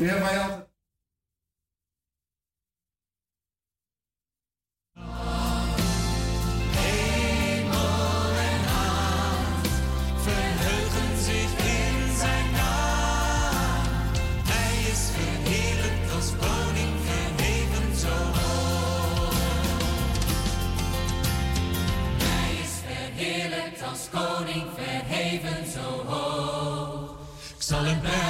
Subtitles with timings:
[0.00, 0.68] Jawel
[8.78, 9.68] heeft
[10.22, 13.92] verheugend zich in zijn naam.
[14.44, 19.34] Hij is verheerlijk als koning verheven zo hoog,
[22.18, 27.16] hij is verheerlijk als koning verheven, zo hoog.
[27.56, 28.27] Ik zal het.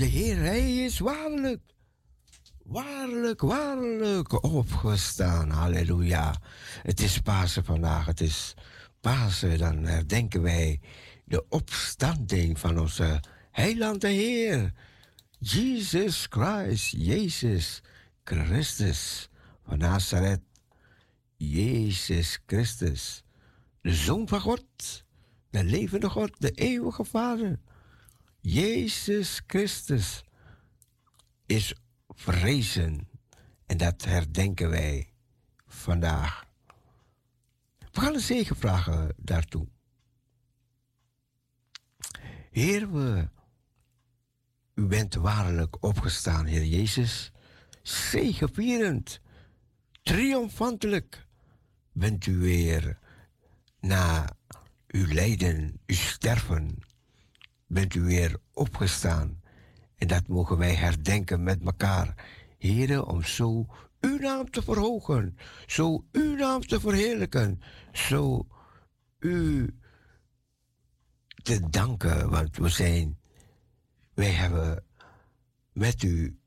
[0.00, 1.60] De Heer, Hij is waarlijk,
[2.62, 5.50] waarlijk, waarlijk opgestaan.
[5.50, 6.40] Halleluja.
[6.82, 8.54] Het is Pasen vandaag, het is
[9.00, 9.58] Pasen.
[9.58, 10.80] Dan herdenken wij
[11.24, 14.72] de opstanding van onze heiland de Heer.
[15.38, 17.82] Jezus Christ, Jezus
[18.24, 19.28] Christus
[19.66, 20.42] van Nazareth.
[21.36, 23.22] Jezus Christus,
[23.80, 24.64] de Zoon van God,
[25.50, 27.58] de levende God, de eeuwige Vader.
[28.40, 30.24] Jezus Christus
[31.46, 31.74] is
[32.08, 33.08] vrezen
[33.66, 35.12] en dat herdenken wij
[35.66, 36.44] vandaag.
[37.92, 39.66] We gaan een zegen vragen daartoe.
[42.50, 43.28] Heer, we,
[44.74, 47.32] u bent waarlijk opgestaan, Heer Jezus,
[47.82, 49.20] zegevierend,
[50.02, 51.26] triomfantelijk
[51.92, 52.98] bent u weer
[53.80, 54.36] na
[54.86, 56.78] uw lijden, uw sterven,
[57.70, 59.40] bent u weer opgestaan.
[59.96, 62.14] En dat mogen wij herdenken met elkaar.
[62.58, 63.66] Heren, om zo
[64.00, 65.36] uw naam te verhogen,
[65.66, 67.62] zo uw naam te verheerlijken,
[67.92, 68.46] zo
[69.18, 69.74] u
[71.42, 73.18] te danken, want we zijn,
[74.14, 74.84] wij hebben
[75.72, 76.38] met u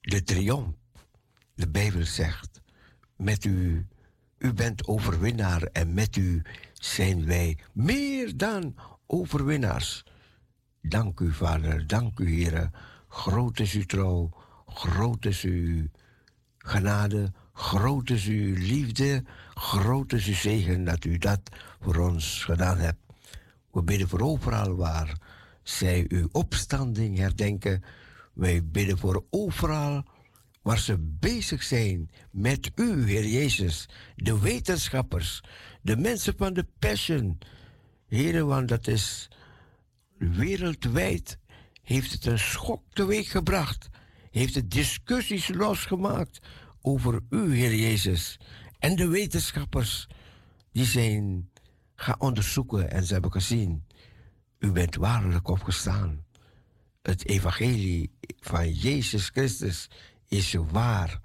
[0.00, 0.76] de triomf.
[1.54, 2.60] De Bijbel zegt,
[3.16, 3.86] met u,
[4.38, 8.74] u bent overwinnaar en met u zijn wij meer dan
[9.06, 10.04] overwinnaars.
[10.82, 12.70] Dank u, Vader, dank u, Heer.
[13.08, 14.30] Groot is uw trouw,
[14.66, 15.86] groot is uw
[16.58, 19.24] genade, groot is uw liefde,
[19.54, 21.40] groot is uw zegen dat u dat
[21.80, 22.98] voor ons gedaan hebt.
[23.70, 25.18] We bidden voor overal waar
[25.62, 27.84] zij uw opstanding herdenken.
[28.32, 30.04] Wij bidden voor overal
[30.62, 35.42] waar ze bezig zijn met u, Heer Jezus, de wetenschappers,
[35.82, 37.38] de mensen van de Passion.
[38.08, 39.30] Heer, want dat is
[40.30, 41.38] wereldwijd,
[41.82, 43.88] heeft het een schok teweeg gebracht,
[44.30, 46.40] heeft het discussies losgemaakt
[46.80, 48.40] over u, Heer Jezus.
[48.78, 50.08] En de wetenschappers,
[50.72, 51.50] die zijn
[51.94, 53.86] gaan onderzoeken en ze hebben gezien,
[54.58, 56.24] u bent waarlijk opgestaan.
[57.02, 58.10] Het evangelie
[58.40, 59.90] van Jezus Christus
[60.28, 61.20] is waar.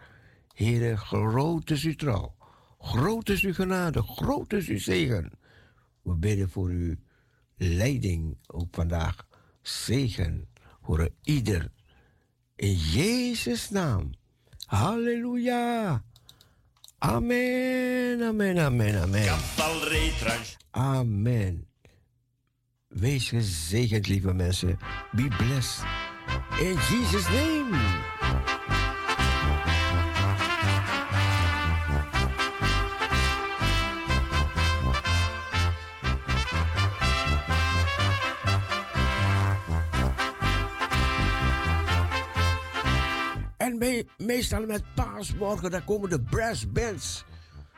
[0.53, 2.35] Heere, groot is uw trouw.
[2.79, 4.01] Groot is uw genade.
[4.03, 5.31] Groot is uw zegen.
[6.01, 6.95] We bidden voor uw
[7.57, 9.27] leiding ook vandaag.
[9.61, 10.47] Zegen
[10.81, 11.71] voor ieder.
[12.55, 14.11] In Jezus' naam.
[14.65, 16.03] Halleluja.
[16.97, 19.37] Amen, amen, amen, amen.
[20.71, 21.67] Amen.
[22.87, 24.77] Wees gezegend, lieve mensen.
[25.11, 25.85] Be blessed.
[26.59, 28.56] In Jesus' name.
[44.17, 47.25] Meestal met paasmorgen, dan komen de brass bands.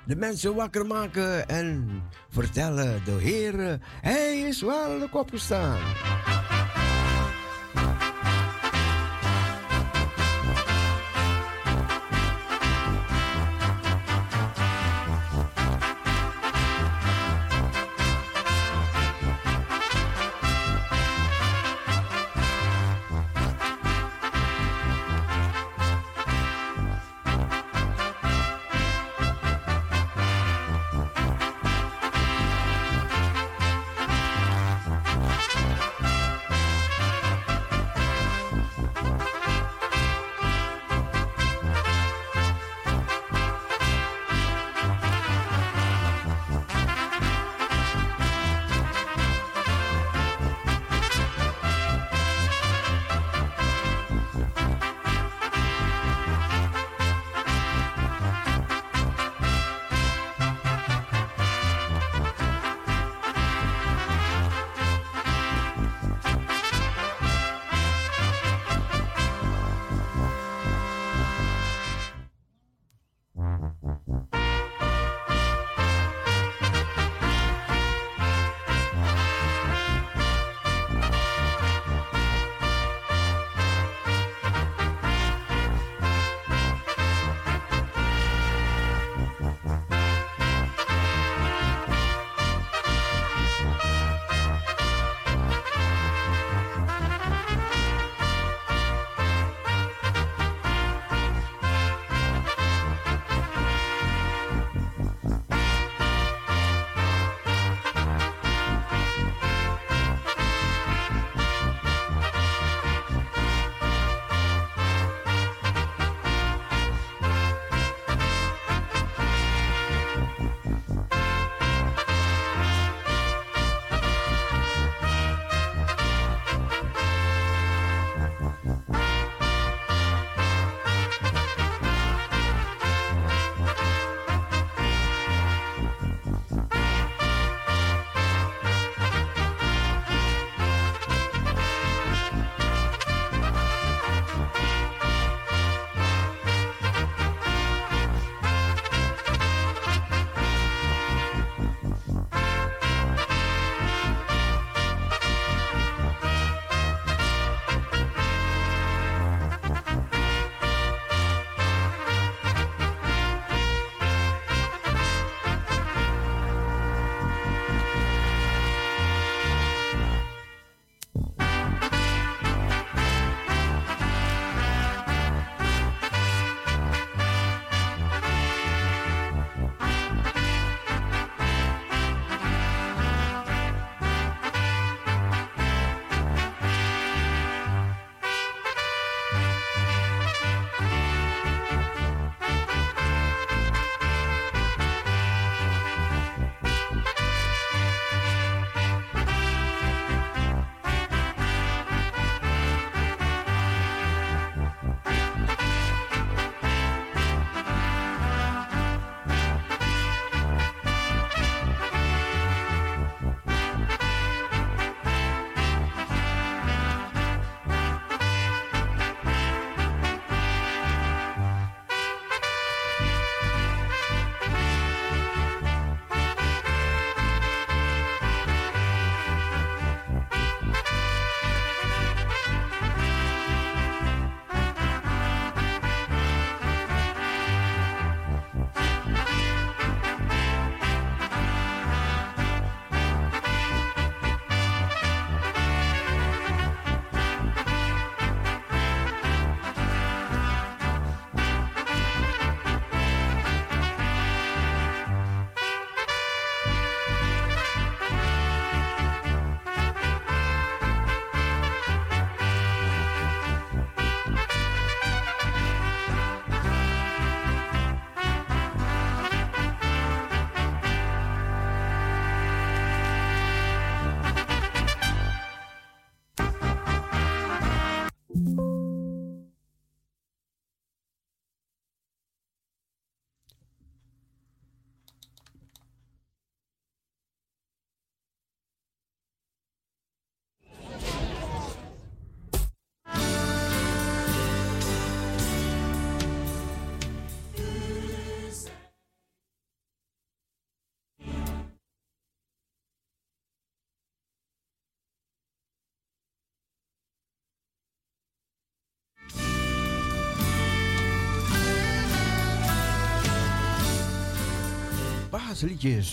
[0.06, 5.80] De mensen wakker maken en vertellen de Heer, Hij is waarlijk opgestaan.
[5.80, 6.39] steen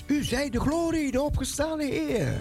[0.07, 2.35] U zij de glorie, de opgestane Heer.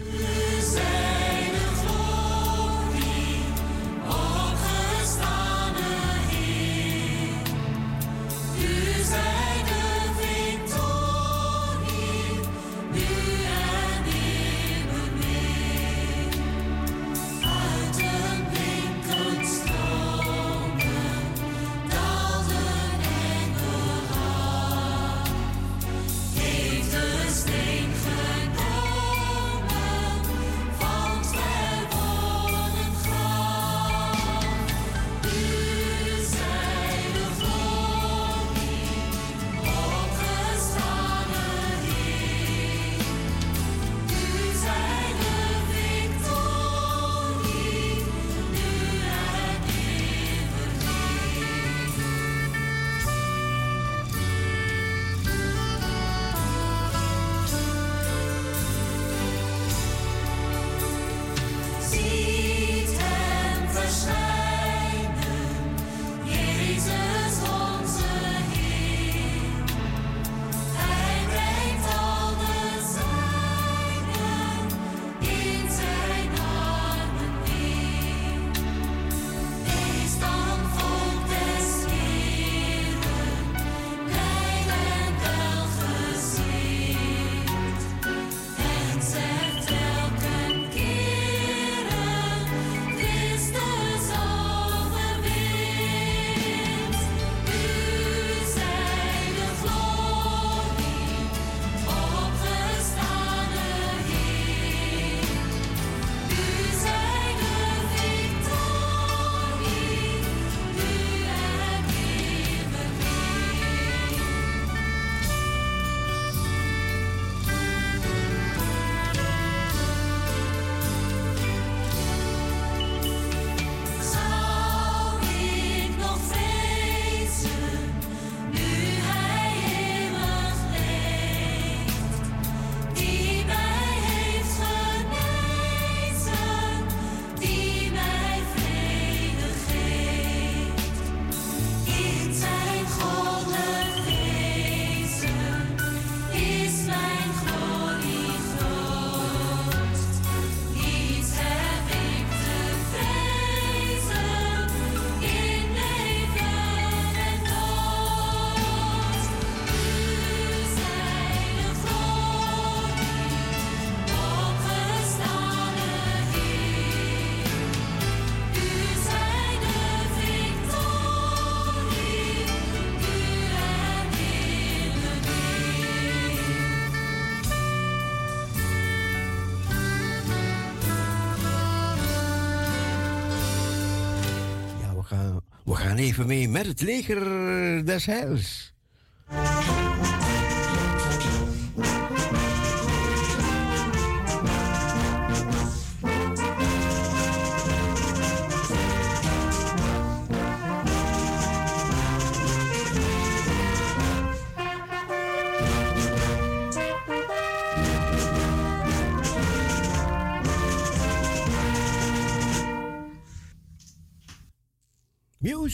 [185.95, 188.64] gaan even mee met het leger des heils.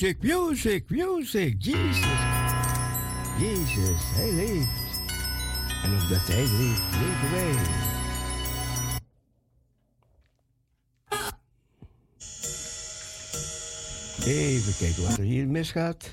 [0.01, 1.55] music, music, music.
[1.59, 2.05] Jesus.
[3.37, 5.01] Jesus, hij leeft.
[5.83, 7.55] En omdat hij leeft, leven wij.
[14.25, 16.10] Even kijken wat er hier misgaat.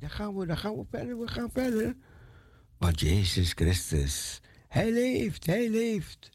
[0.00, 1.96] dan gaan we, dan gaan we verder, we gaan verder.
[2.78, 6.30] Want Jezus Christus, Hij leeft, Hij leeft.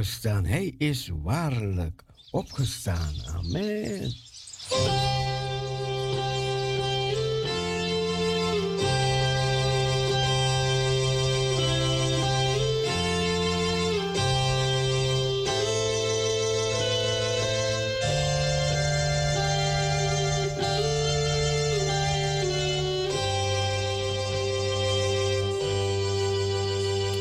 [0.00, 0.44] Opgestaan.
[0.44, 3.14] Hij is waarlijk opgestaan.
[3.26, 4.12] Amen.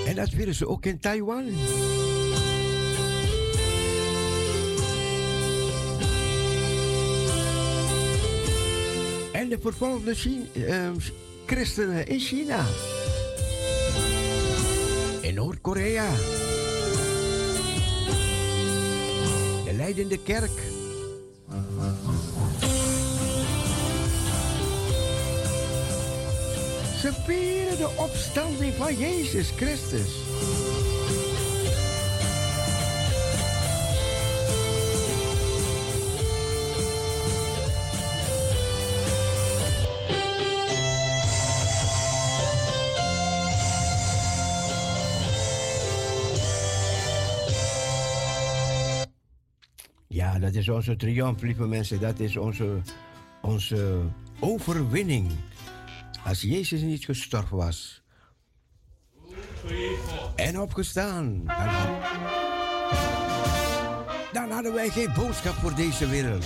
[0.07, 1.45] En dat vieren ze ook in Taiwan.
[9.49, 10.93] De vervolgde Chi- ehm,
[11.45, 12.65] christenen in China.
[15.21, 16.09] In Noord-Korea.
[19.65, 20.51] De leidende kerk.
[27.01, 30.09] Ze vieren de opstanding van Jezus Christus.
[50.69, 51.99] Onze triomf, lieve mensen.
[51.99, 52.81] Dat is onze,
[53.41, 53.99] onze
[54.39, 55.31] overwinning.
[56.25, 58.01] Als Jezus niet gestorven was
[60.35, 61.43] en opgestaan,
[64.31, 66.45] dan hadden wij geen boodschap voor deze wereld.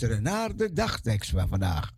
[0.00, 1.94] Luisteren naar de dagtekst van vandaag.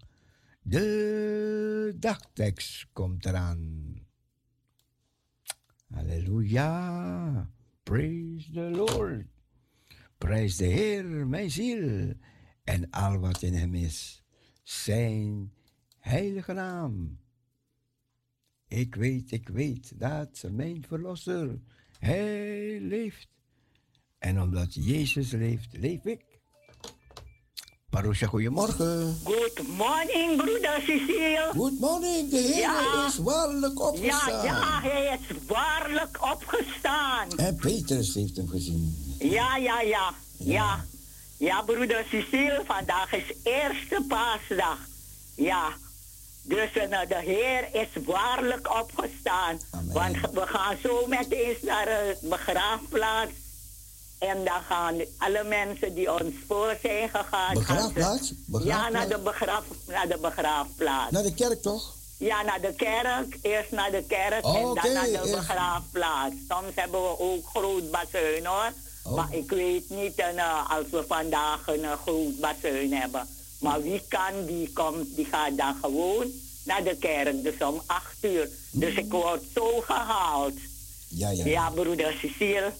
[0.62, 3.94] De dagtekst komt eraan.
[5.88, 7.50] Halleluja.
[7.82, 9.26] Praise the Lord.
[10.18, 12.14] Prijs de Heer, mijn ziel,
[12.64, 14.22] en al wat in hem is.
[14.62, 15.52] Zijn
[15.98, 17.18] heilige naam.
[18.68, 21.60] Ik weet, ik weet dat mijn verlosser,
[21.98, 23.28] hij leeft.
[24.18, 26.27] En omdat Jezus leeft, leef ik.
[27.90, 29.18] Parusha, goedemorgen.
[29.24, 31.50] Good morning, broeder Cecile.
[31.54, 33.06] Good morning, de Heer Ja.
[33.06, 34.44] is waarlijk Ja, opgestaan.
[34.44, 37.28] ja, hij is waarlijk opgestaan.
[37.36, 39.16] En Petrus heeft hem gezien.
[39.18, 40.84] Ja, ja, ja, ja.
[41.36, 44.78] Ja, broeder Cecile, vandaag is eerste paasdag.
[45.34, 45.68] Ja,
[46.42, 49.58] dus eh, de Heer is waarlijk opgestaan.
[49.70, 49.92] Amen.
[49.94, 53.32] Want we gaan zo meteen naar de begraafplaats.
[54.18, 57.54] En dan gaan alle mensen die ons voor zijn gegaan...
[57.54, 58.32] Begraafplaats?
[58.64, 61.10] Ja, naar de, begraaf, naar de begraafplaats.
[61.12, 61.94] Naar de kerk toch?
[62.16, 63.38] Ja, naar de kerk.
[63.42, 66.34] Eerst naar de kerk Oh, en dan naar de eerst- begraafplaats.
[66.48, 68.72] Soms hebben we ook groot bazuin hoor.
[69.04, 69.14] Oh.
[69.14, 73.28] Maar ik weet niet eh, als we vandaag een eh, groot bazuin hebben.
[73.60, 76.26] Maar wie kan, die komt, die gaat dan gewoon
[76.64, 77.42] naar de kerk.
[77.42, 78.48] Dus om acht uur.
[78.70, 80.54] Dus ik word zo gehaald.
[81.08, 81.44] Ja, ja.
[81.44, 82.72] Ja, broeder Cecile.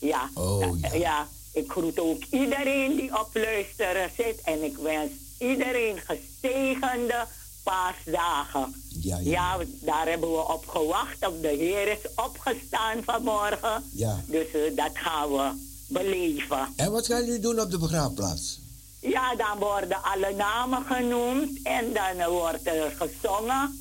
[0.00, 0.30] Ja.
[0.34, 0.94] Oh, ja.
[0.94, 1.28] ja.
[1.52, 4.40] Ik groet ook iedereen die op luisteren zit.
[4.44, 7.26] En ik wens iedereen gezegende
[7.62, 8.74] paasdagen.
[8.88, 9.30] Ja, ja.
[9.30, 11.26] Ja, daar hebben we op gewacht.
[11.26, 13.84] Of de Heer is opgestaan vanmorgen.
[13.92, 14.24] Ja.
[14.26, 15.50] Dus eh, dat gaan we
[15.88, 16.72] beleven.
[16.76, 18.60] En wat gaan jullie doen op de begraafplaats?
[19.00, 21.62] Ja, dan worden alle namen genoemd.
[21.62, 23.78] En dan eh, wordt er gezongen.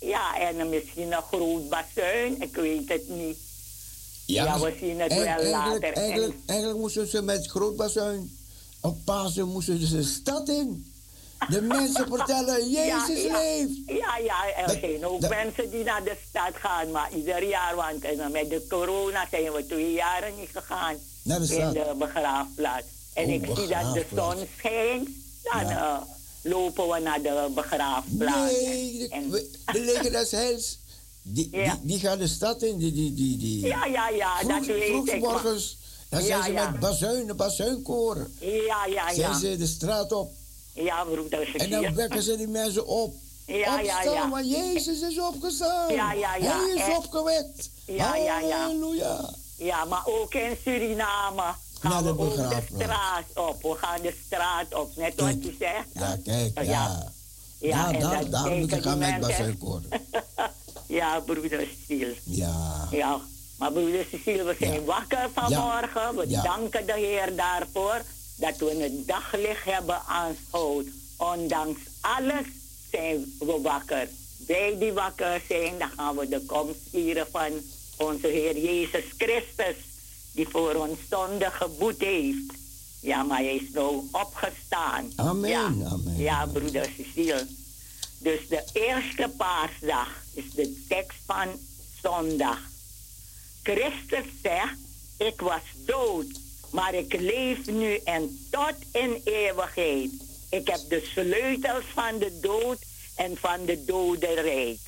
[0.00, 2.42] Ja, en eh, misschien een groot bazuin.
[2.42, 3.38] Ik weet het niet.
[4.26, 5.92] Ja, we zien het wel eigenlijk, later.
[5.92, 8.36] Eigenlijk, En- eigenlijk moesten ze met groot bazuin
[8.80, 10.92] op Pasen moesten ze de stad in.
[11.48, 13.70] De mensen vertellen, Jezus ja, leeft.
[13.86, 17.48] Ja, ja, er Dat- zijn ook dat- mensen die naar de stad gaan, maar ieder
[17.48, 21.52] jaar, want eh, met de corona zijn we twee jaren niet gegaan Naar de in
[21.52, 21.72] stad.
[21.72, 22.84] de begraafplaats.
[23.14, 25.08] En Oh, ik zie dat de zon schijnt,
[25.42, 25.96] dan Ja.
[26.00, 26.02] eh,
[26.42, 28.52] lopen we naar de begraafplaats.
[28.52, 30.78] Nee, En- we- de leger des heils,
[31.26, 31.72] die, Ja.
[31.74, 32.78] die, die gaan de stad in.
[32.78, 33.60] Die, die, die, die.
[33.66, 35.20] ja, ja, ja, Vroeg- dat weet vroeg ik.
[35.20, 35.76] maar- morgens,
[36.08, 36.70] dan Ja, zijn ze ja.
[36.70, 38.34] met bazuinen, bazuinkoren.
[38.40, 39.38] Ja, ja, Zijn ja.
[39.38, 40.32] ze de straat op.
[40.74, 43.14] Ja, broeder En dan wekken ze die mensen op.
[43.46, 44.26] Ja, ja, Opstaan, ja.
[44.26, 45.92] maar Jezus is opgestaan.
[45.94, 46.58] Ja, ja, ja.
[46.64, 47.70] Hij is En- opgewekt.
[47.86, 48.60] Ja, ja, ja.
[48.62, 49.30] Halleluja.
[49.56, 51.42] Ja, maar ook in Suriname
[51.80, 53.62] gaan de we ook de straat op.
[53.62, 55.44] We gaan de straat op, net wat Kijk.
[55.44, 55.86] u zegt.
[55.94, 56.62] Ja, kijk, ja.
[56.62, 57.12] Ja.
[57.58, 59.84] Ja, Ja, en daar, daar moet denken ik gaan met bazuinkoren.
[60.94, 62.14] ja, broeder Cecile.
[62.24, 62.88] Ja.
[62.90, 63.20] Ja,
[63.58, 64.80] maar broeder Cecile, we zijn Ja.
[64.82, 66.16] wakker vanmorgen.
[66.16, 66.42] We Ja.
[66.42, 68.02] danken de Heer daarvoor
[68.36, 70.86] dat we het daglicht hebben aanschouwd.
[71.16, 72.46] Ondanks alles
[72.90, 74.08] zijn we wakker.
[74.46, 77.50] Wij die wakker zijn, dan gaan we de komst vieren van
[77.96, 79.76] onze Heer Jezus Christus,
[80.32, 82.52] die voor ons zonde geboet heeft.
[83.00, 85.12] Ja, maar hij is nou opgestaan.
[85.16, 87.46] Amen, Ja, amen, ja broeder Cecile.
[88.18, 91.48] Dus de eerste paasdag is de tekst van
[92.02, 92.60] zondag.
[93.62, 94.78] Christus zegt,
[95.18, 96.26] ik was dood,
[96.70, 100.10] maar ik leef nu en tot in eeuwigheid.
[100.50, 102.78] Ik heb de sleutels van de dood
[103.16, 104.78] en van de dodenrijk.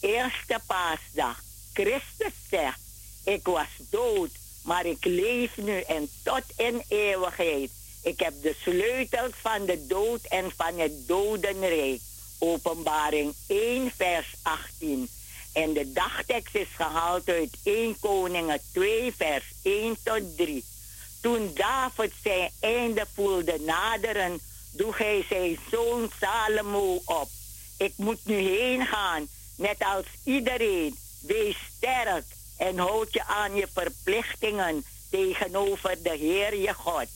[0.00, 1.42] Eerste paasdag.
[1.72, 2.80] Christus zegt,
[3.24, 4.30] ik was dood,
[4.64, 7.70] maar ik leef nu en tot in eeuwigheid.
[8.02, 12.00] Ik heb de sleutels van de dood en van het dodenrijk.
[12.42, 15.08] Openbaring 1, vers 18.
[15.52, 20.64] En de dagtekst is gehaald uit 1 Koningen 2, vers 1 tot 3.
[21.20, 24.40] Toen David zijn einde voelde naderen,
[24.76, 27.28] droeg hij zijn zoon Salomo op.
[27.78, 29.26] Ik moet nu heen gaan,
[29.56, 30.96] net als iedereen.
[31.20, 32.24] Wees sterk
[32.56, 37.08] en houd je aan je verplichtingen tegenover de Heer je God.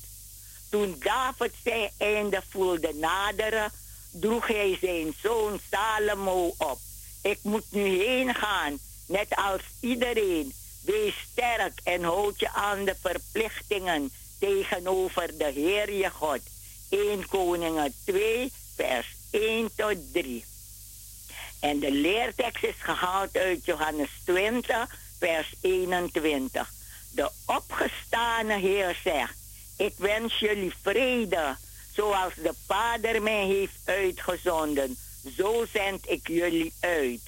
[0.70, 3.72] Toen David zijn einde voelde naderen,
[4.20, 6.78] droeg hij zijn zoon Salomo op.
[7.22, 10.52] Ik moet nu heen gaan, net als iedereen.
[10.84, 16.40] Wees sterk en houd je aan de verplichtingen tegenover de Heer je God.
[16.88, 20.44] 1 Koningen 2, vers 1 tot 3.
[21.60, 26.72] En de leertekst is gehaald uit Johannes 20, vers 21.
[27.10, 29.36] De opgestane Heer zegt,
[29.76, 31.56] ik wens jullie vrede,
[31.96, 34.96] zoals de Vader mij heeft uitgezonden,
[35.36, 37.20] zo zend ik jullie uit.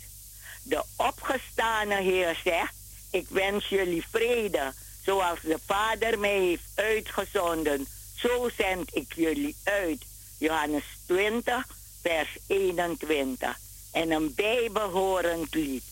[0.63, 2.75] De opgestane Heer zegt,
[3.11, 4.73] ik wens jullie vrede,
[5.05, 10.05] zoals de Vader mij heeft uitgezonden, Zo zend ik jullie uit.
[10.39, 11.67] Johannes 20,
[12.03, 13.59] vers 21.
[13.93, 15.85] En een bijbehorend lied.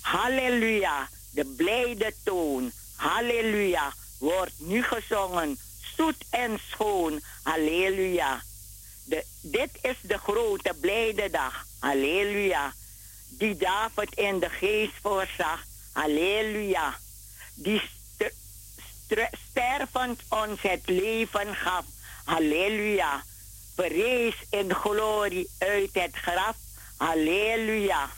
[0.00, 2.72] Halleluja, de blijde toon.
[2.96, 5.58] Halleluja, wordt nu gezongen.
[5.96, 7.20] Zoet en schoon.
[7.44, 8.42] Halleluja.
[9.40, 11.66] Dit is de grote blijde dag.
[11.78, 12.72] Halleluja.
[13.28, 15.64] Die David in de geest voorzag.
[15.92, 16.98] Halleluja.
[17.54, 17.82] Die
[19.50, 21.84] stervend ons het leven gaf.
[22.24, 23.22] Halleluja.
[23.74, 26.56] Verrees in glorie uit het graf.
[26.96, 28.10] Halleluja.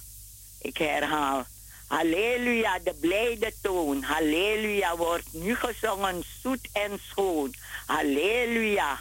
[0.60, 1.44] Ik herhaal.
[1.86, 4.02] Halleluja, de blijde toon.
[4.02, 7.54] Halleluja wordt nu gezongen zoet en schoon.
[7.86, 9.00] Halleluja.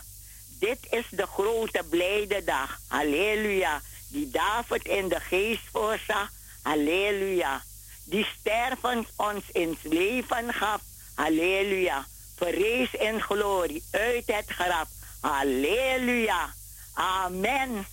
[0.59, 2.79] Dit is de grote blijde dag.
[2.87, 3.81] Halleluja.
[4.09, 6.31] Die David in de geest voorzag.
[6.61, 7.63] Halleluja.
[8.05, 10.81] Die stervend ons ins leven gaf.
[11.15, 12.05] Halleluja.
[12.35, 14.87] Verrees in glorie uit het graf.
[15.21, 16.53] Halleluja.
[16.93, 17.85] Amen.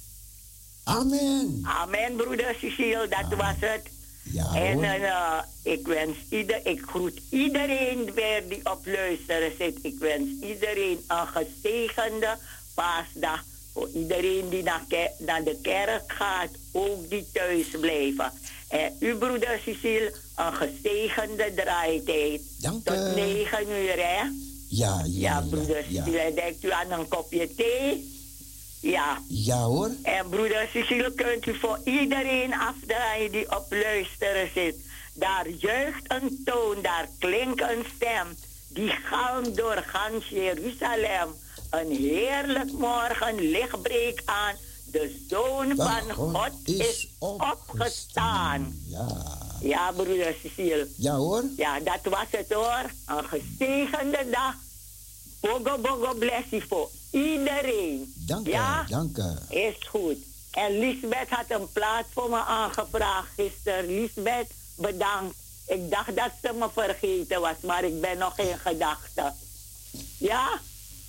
[0.84, 1.60] Amen.
[1.62, 3.91] Amen, broeder Cecile, dat was het.
[4.22, 9.78] Ja, en uh, ik wens ieder, ik groet iedereen weer die op luisteren zit.
[9.82, 12.36] Ik wens iedereen een gezegende
[12.74, 13.44] paasdag.
[13.72, 18.32] Voor iedereen die naar, de kerk gaat, ook die thuis blijven.
[18.68, 22.40] En u, broeder Cecile, een gezegende draaitijd.
[22.60, 24.20] Dank Tot negen uur, hè?
[24.22, 24.30] Ja,
[24.68, 25.44] ja, Ja, ja.
[25.50, 28.10] broeder Ja, Cecile, denkt u aan een kopje thee?
[28.82, 29.18] Ja.
[29.28, 29.90] Ja, hoor.
[30.02, 34.76] En broeder Cecile, kunt u voor iedereen afdraaien die op luisteren zit.
[35.14, 38.26] Daar juicht een toon, daar klinkt een stem.
[38.68, 41.34] Die galmt door gans Jeruzalem.
[41.70, 44.54] Een heerlijk morgen lichtbreek aan.
[44.90, 48.82] De Zoon Van van God God is is opgestaan.
[48.86, 49.06] Ja.
[49.60, 50.88] Ja, broeder Cecile.
[50.96, 51.44] Ja, hoor.
[51.56, 52.90] Ja, dat was het hoor.
[53.06, 54.54] Een gezegende dag.
[55.40, 58.14] Bogo bogo blessie voor iedereen.
[58.16, 58.84] Dank u, ja?
[58.88, 59.56] dank u.
[59.56, 60.16] Is goed.
[60.50, 63.86] En Lisbeth had een plaats voor me aangevraagd gisteren.
[63.86, 65.36] Lisbeth, bedankt.
[65.66, 69.34] Ik dacht dat ze me vergeten was, maar ik ben nog in gedachten.
[70.18, 70.60] Ja?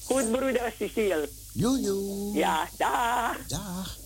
[0.03, 1.29] Goed, broeder Cecile.
[1.53, 2.33] Joejoe.
[2.33, 3.37] Ja, dag.
[3.47, 4.02] Dag.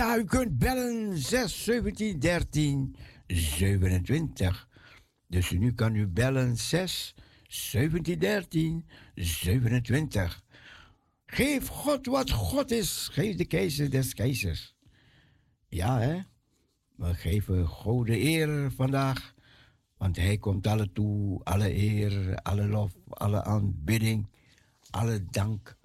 [0.00, 2.96] Ja, u kunt bellen 6 17 13
[3.26, 4.68] 27.
[5.26, 7.14] Dus nu kan u bellen 6
[7.48, 10.42] 17 13 27.
[11.26, 13.08] Geef God wat God is.
[13.12, 14.74] Geef de keizer des keizers.
[15.68, 16.20] Ja, hè?
[16.96, 19.34] We geven God de eer vandaag.
[19.96, 24.28] Want hij komt alle toe, alle eer, alle lof, alle aanbidding,
[24.90, 25.76] alle dank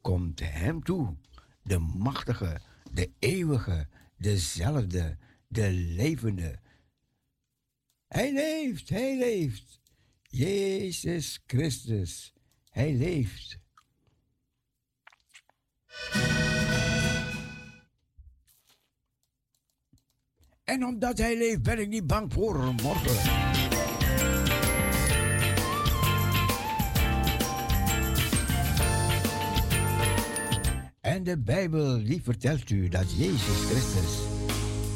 [0.00, 1.16] komt hem toe.
[1.62, 2.60] De machtige,
[2.92, 5.16] de eeuwige, dezelfde,
[5.48, 6.58] de levende.
[8.08, 9.80] Hij leeft, hij leeft.
[10.22, 12.34] Jezus Christus,
[12.70, 13.58] hij leeft.
[20.64, 23.49] En omdat hij leeft, ben ik niet bang voor morgen.
[31.20, 34.18] En de Bijbel die vertelt u dat Jezus Christus,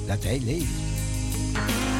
[0.06, 1.93] dat hij leeft.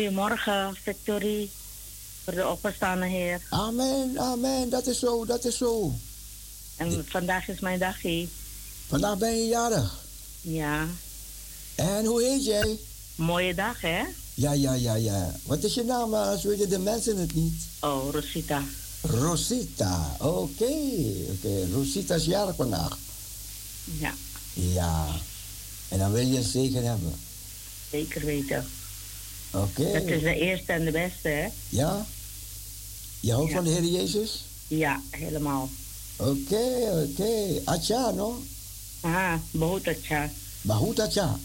[0.00, 1.50] Goedemorgen, Victorie,
[2.24, 3.40] voor de opgestane Heer.
[3.50, 4.70] Amen, amen.
[4.70, 5.92] Dat is zo, dat is zo.
[6.76, 8.28] En vandaag is mijn dagje.
[8.88, 9.98] Vandaag ben je jarig.
[10.40, 10.86] Ja,
[11.74, 12.78] En hoe heet jij?
[13.14, 14.02] mooie dag, hè?
[14.34, 15.34] Ja, ja, ja, ja.
[15.42, 16.14] Wat is je naam?
[16.14, 17.62] eh, Als weten de mensen het niet.
[17.80, 18.62] Oh, Rosita.
[19.00, 20.16] Rosita.
[20.20, 20.72] Oké,
[21.30, 21.68] oké.
[21.72, 22.98] Rosita is jarig vandaag.
[23.98, 24.14] Ja,
[24.52, 25.06] Ja.
[25.88, 27.14] En dan wil je een zegen hebben.
[27.90, 28.66] zeker weten.
[29.62, 29.92] Oké.
[29.92, 31.48] Dat is de eerste en de beste, hè?
[31.68, 32.06] Ja?
[33.20, 33.54] Je houdt Ja.
[33.54, 34.44] van de Heer Jezus?
[34.68, 35.68] Ja, helemaal.
[36.16, 37.60] Oké, oké.
[37.64, 38.42] Atja, no?
[39.00, 40.30] Ah, behoed ja.
[40.60, 41.38] Behoed atja.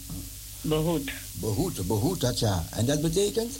[0.60, 1.10] Behoed.
[1.32, 2.66] Behoed, behoed atja.
[2.70, 3.56] En dat betekent?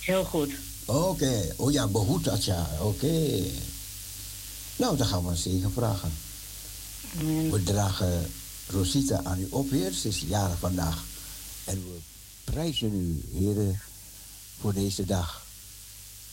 [0.00, 0.50] Heel goed.
[0.84, 1.54] Oké.
[1.56, 2.70] Oh ja, behoed atja.
[2.80, 3.42] Oké.
[4.76, 6.12] Nou, dan gaan we een zegen vragen.
[7.20, 7.50] Amen.
[7.50, 8.30] We dragen
[8.66, 9.92] Rosita aan u op, Heer.
[9.92, 11.04] Ze is jarig vandaag.
[11.64, 11.98] En we
[12.50, 13.80] prijzen u, heren,
[14.60, 15.42] voor deze dag.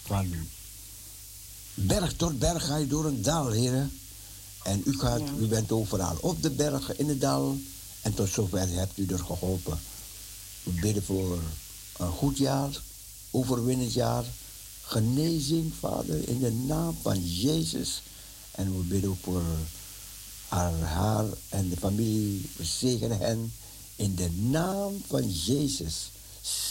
[0.06, 0.34] Van
[1.74, 3.92] berg tot berg ga je door een dal, heren.
[4.64, 5.34] En u, gaat, Ja.
[5.40, 7.58] u bent overal op de bergen, in het dal.
[8.02, 9.80] En tot zover hebt u er geholpen.
[10.64, 11.40] We bidden voor
[11.98, 12.82] een goed jaar,
[13.32, 14.26] overwinnend jaar.
[14.82, 18.02] Genezing, Vader, in de naam van Jezus.
[18.52, 19.44] En we bidden ook voor
[20.48, 22.50] haar, haar en de familie.
[22.56, 23.54] We zegenen hen
[23.96, 26.10] in de naam van Jezus.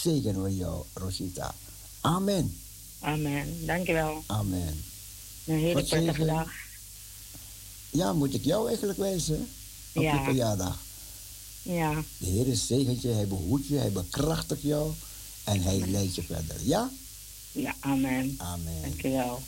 [0.01, 1.55] Zegenen we jou, Rosita.
[2.01, 2.57] Amen.
[2.99, 3.65] Amen.
[3.65, 4.23] Dankjewel.
[4.27, 4.83] Amen.
[5.45, 6.27] Een hele Wat prettige zegen.
[6.27, 6.51] dag.
[7.89, 9.49] Ja, moet ik jou eigenlijk wijzen?
[9.93, 10.13] Op Ja.
[10.17, 10.79] je verjaardag.
[11.61, 14.91] Ja, De Heer is zegent je, hij behoedt je, hij bekrachtigt jou
[15.43, 16.55] en hij leidt je verder.
[16.63, 16.89] Ja?
[17.51, 18.35] ja, amen.
[18.37, 18.81] Amen.
[18.81, 19.41] Dankjewel.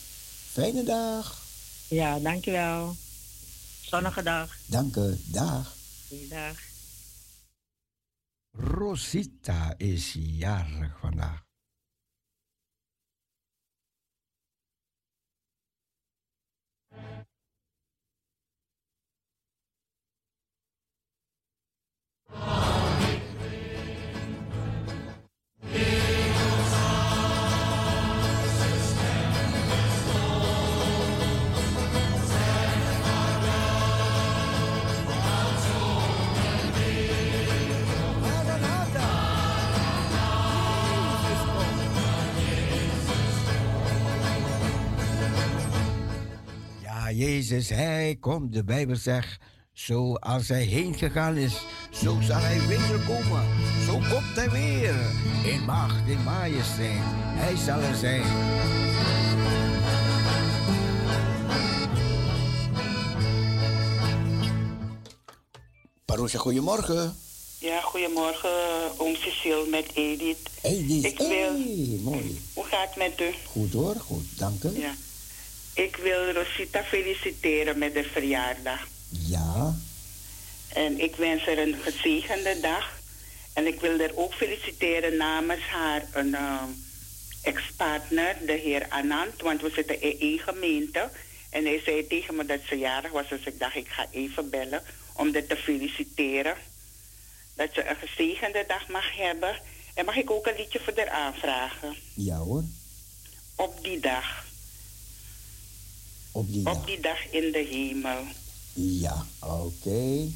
[0.51, 1.41] Fijne dag.
[1.87, 2.95] Ja, dankjewel.
[3.81, 4.55] Zonnige dag.
[4.65, 5.19] Dank u.
[5.25, 5.75] Dag.
[6.07, 6.55] Goeiedag.
[8.57, 11.45] Rosita is jarig vandaag.
[47.11, 49.37] Jezus, hij komt, de Bijbel zegt,
[49.73, 53.43] zoals hij heen gegaan is, zo zal hij wederkomen.
[53.85, 54.95] Zo komt hij weer,
[55.53, 57.03] in macht, in majesteit,
[57.35, 58.23] hij zal er zijn.
[66.05, 67.15] Paroesje, goedemorgen.
[67.59, 68.49] Ja, goedemorgen,
[68.97, 70.37] oom Cecile met Edith.
[70.61, 72.41] Edith, Ik wil- hey, mooi.
[72.53, 73.33] Hoe gaat het met u?
[73.45, 74.79] Goed hoor, goed, dank u.
[74.79, 74.93] Ja.
[75.77, 78.87] Ik wil Rosita feliciteren met de verjaardag.
[79.09, 79.75] Ja,
[80.73, 82.99] En ik wens haar een gezegende dag.
[83.53, 86.63] En ik wil haar ook feliciteren namens haar een eh,
[87.41, 89.41] ex-partner, de heer Anand.
[89.41, 91.09] Want we zitten in één gemeente.
[91.49, 93.29] En hij zei tegen me dat ze jarig was.
[93.29, 96.55] Dus ik dacht, ik ga even bellen om haar te feliciteren.
[97.55, 99.59] Dat ze een gezegende dag mag hebben.
[99.93, 101.95] En mag ik ook een liedje voor haar aanvragen?
[102.13, 102.63] ja hoor.
[103.55, 104.45] Op die dag.
[106.37, 106.75] Op die dag.
[106.75, 108.23] Op die dag in de hemel.
[108.73, 110.27] Ja, oké.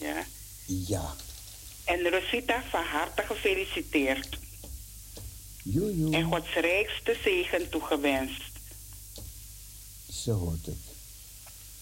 [0.00, 0.24] Ja.
[0.64, 1.14] Ja.
[1.84, 4.38] En Rosita, van harte gefeliciteerd.
[5.62, 6.10] Joe.
[6.10, 8.52] En Gods rijkste zegen toegewenst.
[10.12, 10.84] Ze hoort het.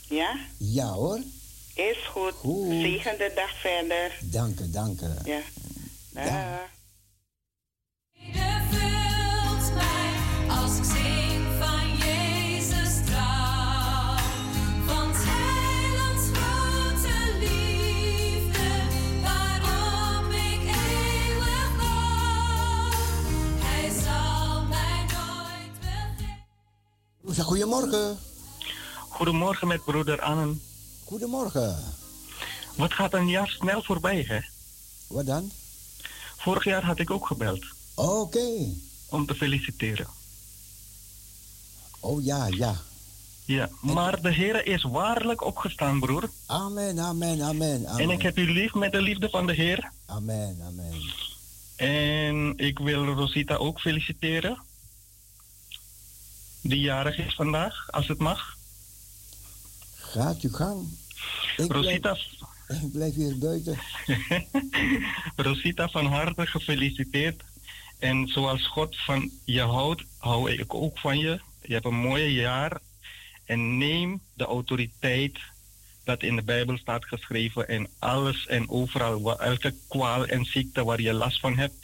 [0.09, 0.37] Ja?
[0.59, 1.23] Ja hoor.
[1.75, 2.33] Is goed.
[2.33, 2.73] Goed.
[2.73, 4.19] Zegende dag verder.
[4.21, 5.07] Dank u, dank u.
[5.25, 5.41] Ja.
[6.11, 6.71] Dag.
[10.49, 11.22] Als ik
[27.27, 28.19] goedemorgen.
[29.09, 30.63] Goedemorgen met broeder Annen.
[31.05, 31.77] Goedemorgen.
[32.77, 34.39] Wat gaat een jaar snel voorbij, hè?
[35.07, 35.51] Wat dan?
[36.37, 37.65] Vorig jaar had ik ook gebeld
[37.95, 38.75] Oké.
[39.09, 40.07] om te feliciteren.
[42.01, 42.77] Oh ja, ja.
[43.45, 46.31] Ja, maar de Heer is waarlijk opgestaan, broer.
[46.47, 48.01] Amen, amen, amen, amen.
[48.01, 49.91] En ik heb u lief met de liefde van de Heer.
[50.07, 50.93] Amen, amen.
[51.77, 54.59] En ik wil Rosita ook feliciteren.
[56.63, 58.57] Die jarig is vandaag, als het mag.
[59.95, 60.89] Gaat uw gang.
[61.57, 62.17] Ik blijf, Rosita,
[62.69, 63.79] ik blijf hier buiten.
[65.47, 67.43] Rosita, van harte gefeliciteerd.
[67.99, 71.41] En zoals God van je houdt, hou ik ook van je.
[71.63, 72.81] Je hebt een mooie jaar.
[73.45, 75.39] En neem de autoriteit
[76.05, 77.69] dat in de Bijbel staat geschreven.
[77.69, 81.75] En alles en overal, elke kwaal en ziekte waar je last van hebt.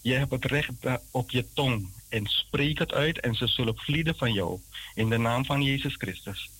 [0.00, 0.70] Je hebt het recht
[1.10, 1.88] op je tong.
[2.14, 4.58] En spreek het uit en ze zullen vlieden van jou.
[4.94, 6.50] In de naam van Jezus Christus.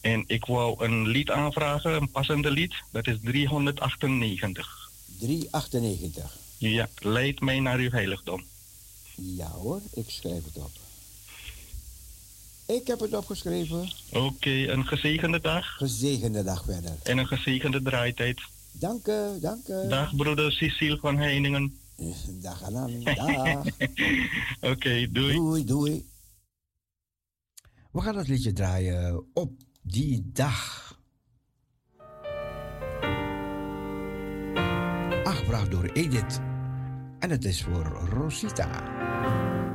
[0.00, 2.74] En ik wou een lied aanvragen, een passende lied.
[2.92, 4.90] Dat is 398.
[5.18, 6.36] 398.
[6.58, 8.42] Ja, leid mij naar uw heiligdom.
[9.14, 10.70] Ja hoor, ik schrijf het op.
[12.66, 13.90] Ik heb het opgeschreven.
[14.12, 16.96] Oké, een gezegende dag Gezegende dag verder.
[17.02, 18.40] en een gezegende draaitijd.
[18.72, 19.88] Dank u, dank u.
[19.88, 21.78] Dag broeder Cecile van Heiningen.
[22.40, 23.64] Dag aan, dag.
[24.60, 25.34] Oké, doei.
[25.34, 26.06] Doei, doei.
[27.92, 30.82] We gaan het liedje draaien op die dag.
[35.24, 36.40] Aangebracht door Edith.
[37.18, 38.84] En het is voor Rosita,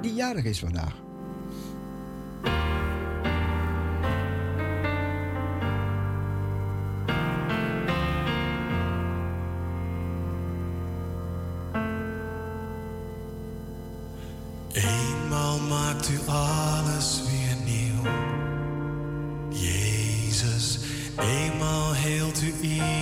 [0.02, 1.02] die jarig is vandaag.
[15.70, 18.12] Maakt u alles weer nieuw.
[19.50, 20.80] Jezus,
[21.18, 22.99] eenmaal heelt u iedere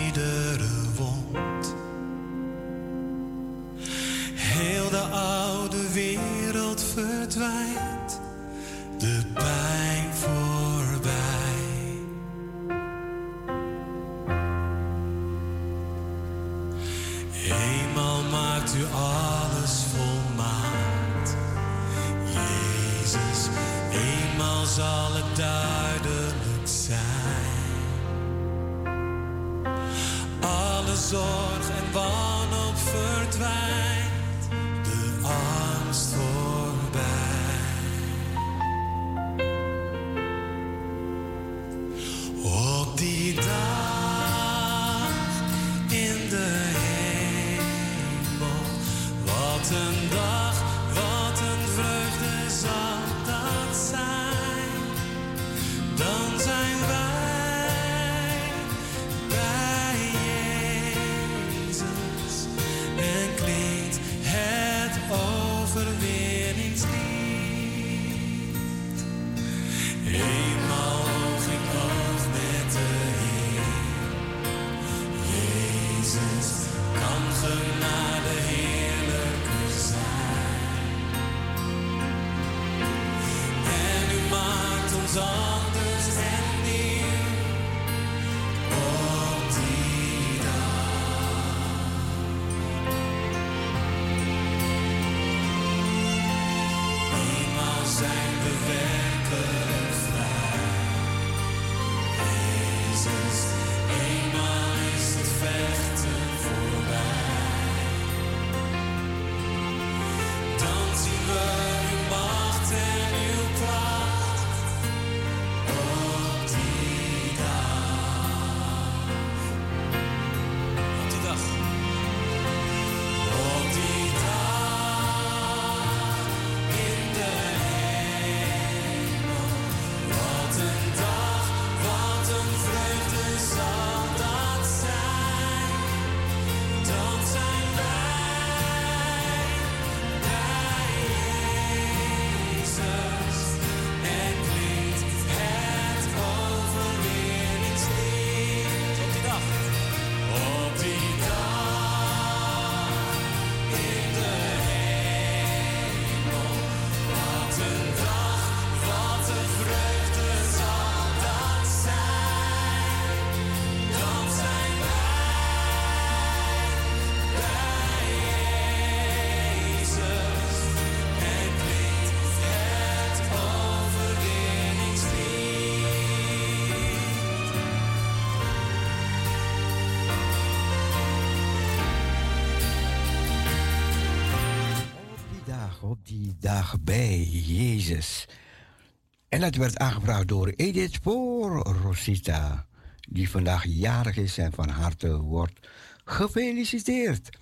[189.29, 192.65] En dat werd aangevraagd door Edith voor Rosita,
[193.09, 195.67] die vandaag jarig is en van harte wordt
[196.03, 197.37] gefeliciteerd.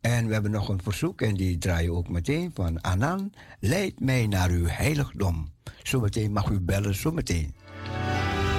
[0.00, 3.32] En we hebben nog een verzoek en die draai je ook meteen van Anan.
[3.60, 5.52] Leid mij naar uw heiligdom.
[5.82, 7.54] Zometeen mag u bellen, zometeen.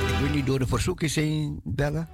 [0.07, 2.09] Ik wil niet door de verzoekjes heen bellen.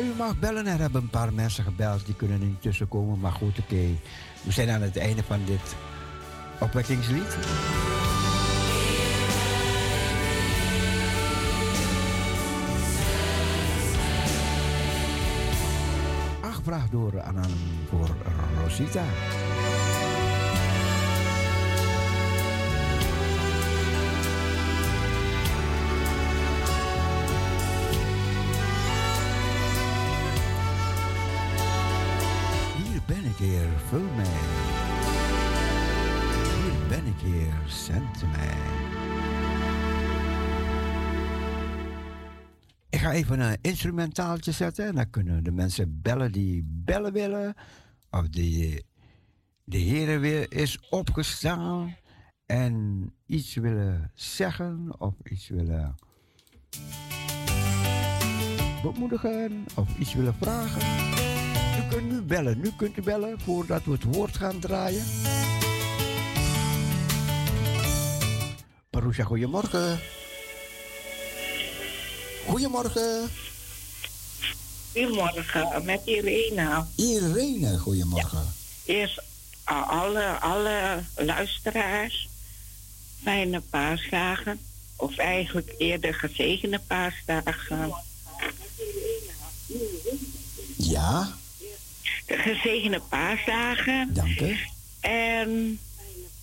[0.00, 0.66] U mag bellen.
[0.66, 2.06] Er hebben een paar mensen gebeld.
[2.06, 3.20] Die kunnen niet tussenkomen.
[3.20, 3.86] Maar goed, oké.
[4.42, 5.76] We zijn aan het einde van dit
[6.60, 7.36] opwekkingslied.
[16.40, 17.50] Aangevraagd door Anan
[17.88, 18.08] voor
[18.62, 19.04] Rosita.
[33.40, 34.26] Weer, vul mij.
[36.54, 38.56] Hier ben ik weer, zend mij.
[42.90, 47.54] Ik ga even een instrumentaaltje zetten en dan kunnen de mensen bellen die bellen willen.
[48.10, 48.84] Of die
[49.64, 51.96] de Heer weer is opgestaan
[52.46, 55.94] en iets willen zeggen of iets willen
[58.82, 61.19] bemoedigen of iets willen vragen.
[61.90, 62.60] Kunt nu bellen.
[62.60, 65.04] Nu kunt u bellen voordat we het woord gaan draaien.
[68.90, 70.00] Parousia, goedemorgen.
[72.46, 73.30] Goedemorgen.
[74.92, 76.84] Goedemorgen, met Irene.
[76.96, 78.54] Irene, goedemorgen.
[78.84, 79.22] Eerst
[79.70, 82.28] uh, alle, alle luisteraars,
[83.22, 84.60] fijne paasdagen.
[84.96, 87.92] Of eigenlijk eerder gezegende paasdagen.
[90.76, 91.28] Ja,
[92.36, 94.10] gezegende paasdagen.
[94.14, 94.56] dank u.
[95.00, 95.78] En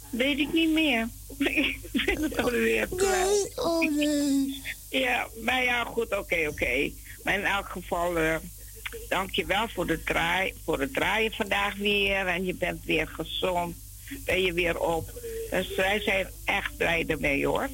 [0.10, 1.08] weet ik niet meer.
[1.38, 3.54] ik ben het alweer kwijt.
[3.56, 4.62] Nee, oh nee.
[4.90, 6.92] Ja, maar ja, goed, oké, oké.
[7.24, 8.36] Maar in elk geval, eh
[9.10, 12.28] dank je wel voor, de draai, voor het draaien vandaag weer.
[12.28, 13.76] En je bent weer gezond.
[14.26, 15.12] Ben je weer op.
[15.50, 17.70] Dus wij zijn echt blij ermee, hoor.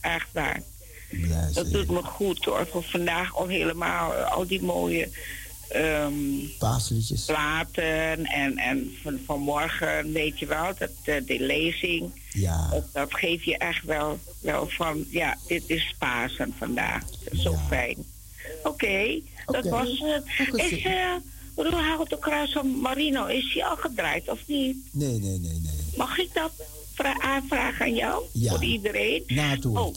[0.00, 0.62] Echt waar.
[1.52, 2.66] Dat doet me goed, hoor.
[2.66, 5.08] Voor vandaag al helemaal eh, al die mooie
[6.58, 7.24] Paasliedjes.
[7.24, 8.24] platen.
[8.24, 12.10] En, en van, vanmorgen, weet je wel, dat, eh, de lezing.
[12.32, 17.02] Ja, Dat, dat geeft je echt wel, wel van, ja, dit is Pasen vandaag.
[17.32, 17.96] Zo fijn.
[18.62, 20.24] Oké, dat was het.
[20.52, 21.14] Is uh,
[21.72, 24.76] Houten Kruis van Marino, is die al gedraaid of niet?
[24.92, 25.72] nee, nee, nee, nee.
[25.96, 26.50] Mag ik dat
[26.94, 28.24] vra- aanvragen aan jou?
[28.32, 28.50] Ja.
[28.50, 29.22] Voor iedereen?
[29.26, 29.78] Na het woord.
[29.80, 29.94] Oh,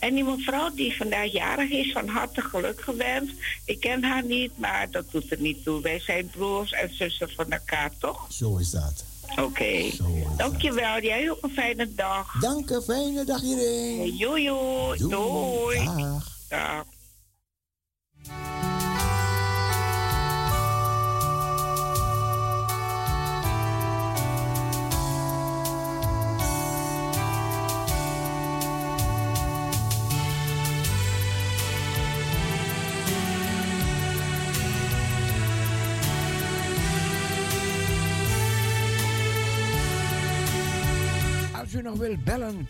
[0.00, 3.32] en die mevrouw die vandaag jarig is, van harte geluk gewenst.
[3.64, 5.82] Ik ken haar niet, maar dat doet er niet toe.
[5.82, 8.26] Wij zijn broers en zussen van elkaar, toch?
[8.28, 9.04] Zo is dat.
[9.36, 9.90] Oké.
[10.36, 11.00] Dankjewel.
[11.00, 12.40] Jij ook een fijne dag.
[12.40, 14.16] Dank u, fijne dag iedereen.
[14.16, 14.44] Joei.
[14.44, 14.98] Doei.
[15.08, 15.84] Doei.
[15.84, 16.38] Dag.
[16.48, 16.84] Dag.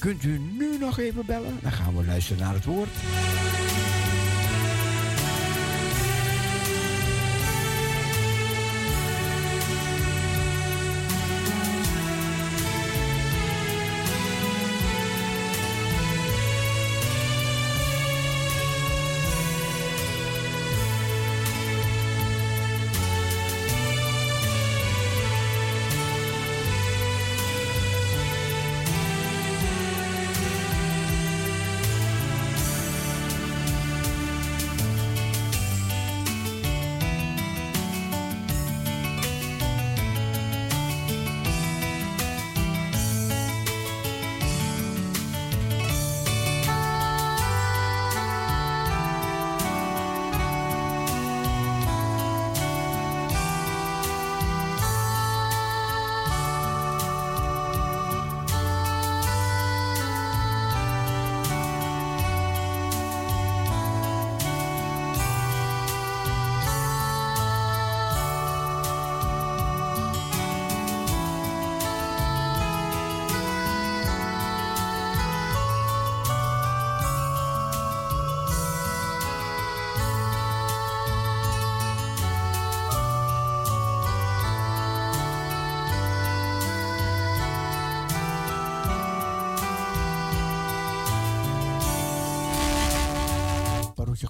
[0.01, 1.59] Kunt u nu nog even bellen.
[1.62, 2.88] Dan gaan we luisteren naar het woord.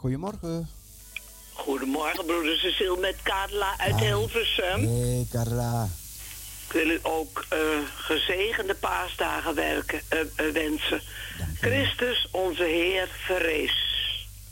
[0.00, 0.68] Goedemorgen.
[1.52, 4.86] Goedemorgen, broeder Cecile met Carla uit Hilversum.
[4.88, 5.88] Hey, Carla.
[6.66, 7.58] Ik wil u ook eh,
[7.96, 11.00] gezegende paasdagen werken, eh, eh, wensen.
[11.60, 13.88] Christus, onze Heer, verrees.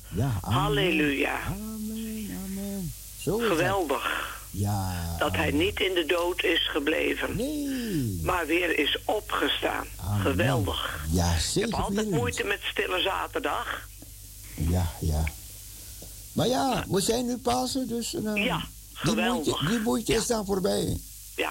[0.09, 0.59] Ja, amen.
[0.61, 1.41] Halleluja.
[1.47, 2.93] Amen, amen.
[3.21, 3.39] Zo.
[3.39, 4.37] Geweldig.
[4.51, 5.17] Ja.
[5.19, 7.37] Dat hij niet in de dood is gebleven.
[7.37, 8.21] Nee.
[8.23, 9.87] Maar weer is opgestaan.
[10.23, 11.05] Geweldig.
[11.11, 11.75] Ja, Ik heb zeker.
[11.79, 13.89] altijd moeite met stille zaterdag.
[14.55, 15.25] Ja, ja.
[16.39, 18.15] Maar ja, we zijn nu Pasen, dus...
[18.15, 18.65] eh, Ja, die moeite,
[18.95, 19.69] geweldig.
[19.69, 21.01] die moeite is dan voorbij.
[21.37, 21.51] Ja,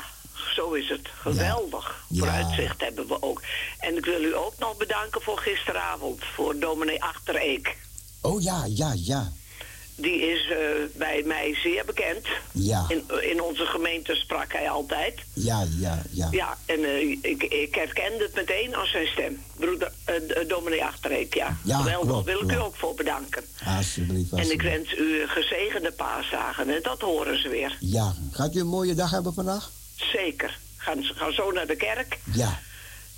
[0.55, 1.07] zo is het.
[1.21, 2.05] Geweldig.
[2.09, 2.17] Ja.
[2.19, 3.41] Vooruitzicht hebben we ook.
[3.79, 6.23] En ik wil u ook nog bedanken voor gisteravond.
[6.35, 7.77] Voor dominee Achtereek.
[8.21, 9.31] Oh ja, ja, ja.
[9.99, 10.57] Die is eh,
[10.95, 12.25] bij mij zeer bekend.
[12.51, 12.85] Ja.
[12.87, 15.19] In, in onze gemeente sprak hij altijd.
[15.33, 16.27] Ja, ja, ja.
[16.31, 19.41] Ja, en eh, ik, ik herkende het meteen als zijn stem.
[19.55, 20.77] Broeder eh, d- dominee
[21.29, 21.57] ja.
[21.63, 23.43] Ja, Geweldig, klopt, wil ik u ook voor bedanken.
[23.77, 26.69] Alsjeblieft, En ik wens u gezegende paasdagen.
[26.75, 27.77] En dat horen ze weer.
[27.79, 29.71] Ja, gaat u een mooie dag hebben vandaag?
[29.95, 30.59] Zeker.
[30.77, 32.17] Gaan, gaan zo naar de kerk.
[32.33, 32.59] Ja.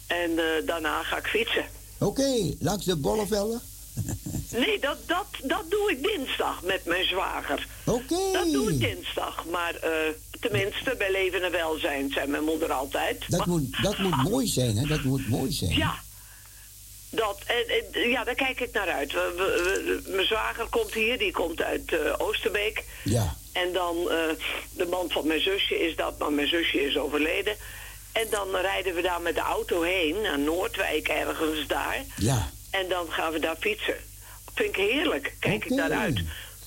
[0.08, 1.66] En eh, daarna ga ik fietsen.
[1.98, 3.62] Oké, langs de bollevelden?
[4.52, 7.68] Nee, dat, dat, dat doe ik dinsdag met mijn zwager.
[7.86, 8.32] Oké.
[8.34, 9.46] Dat doe ik dinsdag.
[9.46, 9.92] Maar eh,
[10.40, 13.24] tenminste, bij leven en welzijn zei mijn moeder altijd.
[13.28, 14.88] Dat moet, dat moet mooi zijn, hè?
[14.88, 15.76] Dat moet mooi zijn.
[15.76, 16.00] Ja.
[17.12, 19.12] Dat, en, en, ja, daar kijk ik naar uit.
[19.14, 22.84] We, we- we- mijn zwager komt hier, die komt uit eh, Oosterbeek.
[23.04, 23.36] Ja.
[23.54, 24.18] En dan, eh,
[24.72, 27.56] de man van mijn zusje is dat, maar mijn zusje is overleden.
[28.12, 32.04] En dan rijden we daar met de auto heen, naar Noordwijk ergens daar.
[32.18, 32.50] Ja.
[32.72, 33.96] En dan gaan we daar fietsen.
[34.60, 36.20] Vind ik heerlijk, kijk ik naar uit.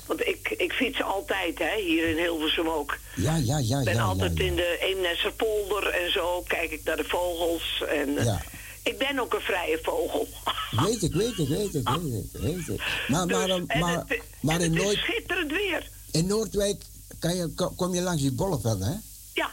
[0.06, 2.98] Want ik, ik fiets altijd, hè, hier in Hilversum ook.
[3.16, 4.44] Ja, ja, ja, Ik ben ja, altijd ja.
[4.44, 7.82] in de Eemnesserpolder en zo, kijk ik naar de vogels.
[7.88, 8.42] En, eh, Ja.
[8.82, 10.28] Ik ben ook een vrije vogel.
[10.86, 12.82] Weet ik, weet ik, weet ik, weet ik, weet ik.
[13.08, 15.88] Maar, maar, Dus, maar, het- maar en in, Noord, schitterend weer.
[16.10, 16.82] in Noordwijk
[17.18, 18.94] kan je, ko- kom je langs die bollevelden, hè?
[19.34, 19.50] Ja.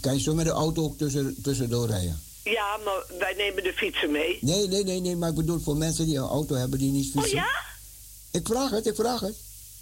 [0.00, 2.22] Kan je zo met de auto ook tussen, tussendoor rijden?
[2.44, 4.38] Ja, maar wij nemen de fietsen mee.
[4.40, 7.14] Nee, nee, nee, nee, maar ik bedoel voor mensen die een auto hebben die niet
[7.14, 7.38] Oh fietsen.
[7.38, 7.48] ja?
[8.32, 9.36] Ik vraag het, ik vraag het.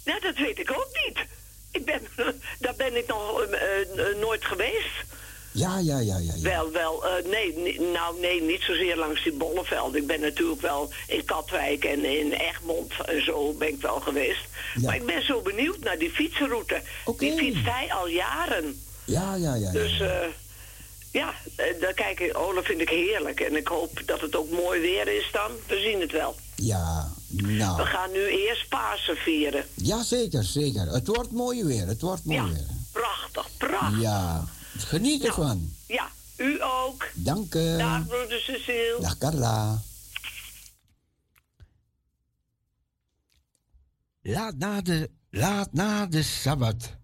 [0.05, 1.25] Nou, dat weet ik ook niet.
[1.71, 2.01] Ik ben,
[2.59, 5.03] daar ben ik nog eh, eh, nooit geweest.
[5.51, 6.33] Ja, ja, ja, ja.
[6.35, 6.41] ja.
[6.41, 9.95] Wel, wel, eh, nee, nou nee, niet zozeer langs die Bolleveld.
[9.95, 14.45] Ik ben natuurlijk wel in Katwijk en in Egmond en zo ben ik wel geweest.
[14.81, 16.81] Maar ik ben zo benieuwd naar die fietsenroute.
[17.17, 18.81] Die fietst hij al jaren.
[19.05, 19.71] Ja, ja, ja.
[19.71, 20.17] Dus eh,
[21.13, 23.39] ja, eh, daar kijk ik, oh, dat vind ik heerlijk.
[23.39, 25.51] En ik hoop dat het ook mooi weer is dan.
[25.67, 26.35] We zien het wel.
[26.55, 27.81] Ja, We nou.
[27.81, 29.65] gaan nu eerst Pasen vieren.
[29.73, 30.87] Ja, zeker, zeker.
[30.87, 32.67] Het wordt mooi weer, het wordt mooi weer.
[32.91, 34.01] Prachtig, prachtig.
[34.01, 34.45] Ja,
[34.77, 35.73] geniet ervan.
[35.87, 36.07] Ja,
[36.37, 37.07] u ook.
[37.13, 37.77] Dank u.
[37.77, 38.97] Dag, broeder Cecile.
[39.01, 39.81] Dag Carla.
[44.21, 46.95] Laat na de, laat na de Sabbat.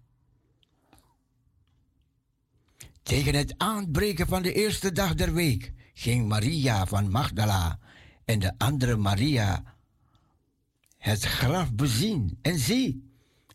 [3.10, 7.78] Tegen het aanbreken van de eerste dag der week ging Maria van Magdala
[8.24, 9.76] en de andere Maria
[10.96, 12.38] het graf bezien.
[12.42, 13.10] En zie,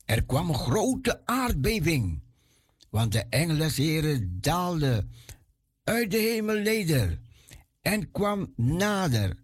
[0.06, 2.22] er kwam grote aardbeving,
[2.90, 5.08] want de engel des Heren daalde
[5.84, 7.20] uit de hemel neder
[7.82, 9.38] en kwam nader.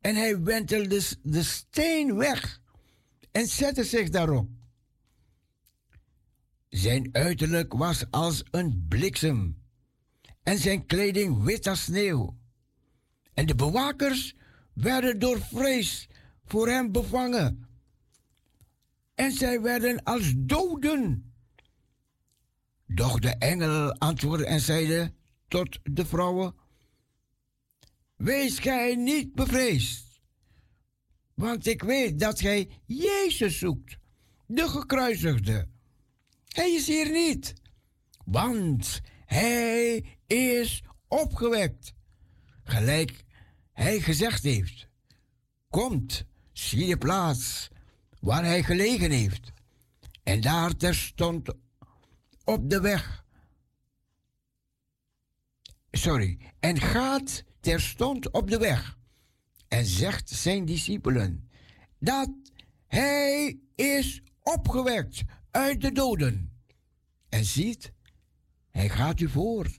[0.00, 2.60] En hij wentelde de steen weg
[3.32, 4.57] en zette zich daarop.
[6.68, 9.62] Zijn uiterlijk was als een bliksem
[10.42, 12.36] en zijn kleding wit als sneeuw.
[13.34, 14.34] En de bewakers
[14.72, 16.08] werden door vrees
[16.44, 17.68] voor hem bevangen.
[19.14, 21.32] En zij werden als doden.
[22.86, 25.12] Doch de engel antwoordde en zeide
[25.48, 26.54] tot de vrouwen:
[28.16, 30.20] Wees gij niet bevreesd,
[31.34, 33.98] want ik weet dat gij Jezus zoekt,
[34.46, 35.68] de gekruisigde.
[36.48, 37.54] Hij is hier niet,
[38.24, 41.92] want hij is opgewekt,
[42.62, 43.24] gelijk
[43.72, 44.88] hij gezegd heeft.
[45.70, 47.68] Komt, zie de plaats
[48.20, 49.52] waar hij gelegen heeft.
[50.22, 51.54] En daar terstond
[52.44, 53.24] op de weg.
[55.90, 58.98] Sorry, en gaat terstond op de weg
[59.68, 61.50] en zegt zijn discipelen
[61.98, 62.30] dat
[62.86, 65.22] hij is opgewekt
[65.58, 66.52] uit de doden.
[67.28, 67.92] En ziet,
[68.70, 69.70] hij gaat u voor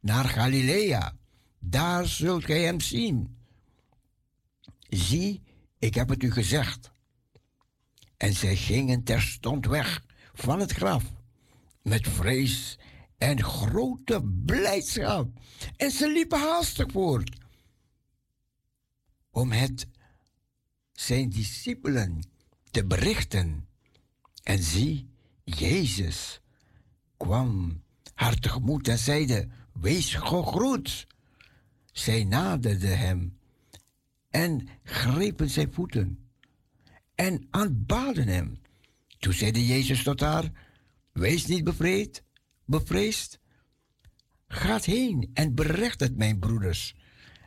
[0.00, 1.16] naar Galilea.
[1.58, 3.36] Daar zult gij hem zien.
[4.88, 5.42] Zie,
[5.78, 6.90] ik heb het u gezegd.
[8.16, 11.04] En zij gingen terstond weg van het graf
[11.82, 12.78] met vrees
[13.18, 15.28] en grote blijdschap.
[15.76, 17.38] En ze liepen haastig voort
[19.30, 19.86] om het
[20.92, 22.30] zijn discipelen
[22.70, 23.68] te berichten.
[24.42, 25.09] En zie,
[25.56, 26.40] Jezus
[27.16, 27.82] kwam
[28.14, 31.06] haar tegemoet en zeide, wees gegroet.
[31.92, 33.38] Zij naderden hem
[34.30, 36.30] en grepen zijn voeten
[37.14, 38.60] en aanbaden hem.
[39.18, 40.50] Toen zeide Jezus tot haar,
[41.12, 41.64] wees niet
[42.64, 43.38] bevreesd.
[44.48, 46.94] Gaat heen en bericht het mijn broeders,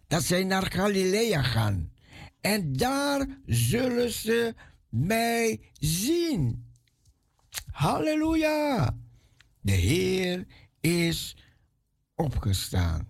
[0.07, 1.91] dat zij naar Galilea gaan.
[2.41, 4.55] En daar zullen ze
[4.89, 6.71] mij zien.
[7.73, 8.97] Halleluja!
[9.61, 10.45] De Heer
[10.81, 11.37] is
[12.15, 13.07] opgestaan.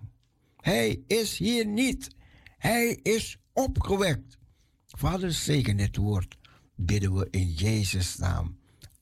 [0.58, 2.16] Hij is hier niet.
[2.58, 4.38] Hij is opgewekt.
[4.88, 6.38] Vader, zegen dit woord.
[6.76, 8.58] Bidden we in Jezus' naam.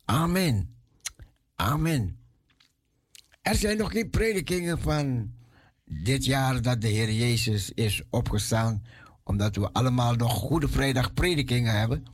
[0.05, 0.75] Amen.
[1.55, 2.19] Amen.
[3.41, 5.33] Er zijn nog geen predikingen van
[5.85, 8.83] dit jaar dat de Heer Jezus is opgestaan,
[9.23, 12.05] omdat we allemaal nog Goede Vrijdag predikingen hebben.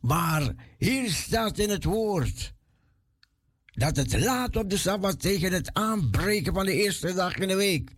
[0.00, 2.54] Maar hier staat in het woord
[3.64, 7.54] dat het laat op de Sabbat tegen het aanbreken van de eerste dag in de
[7.54, 7.90] week,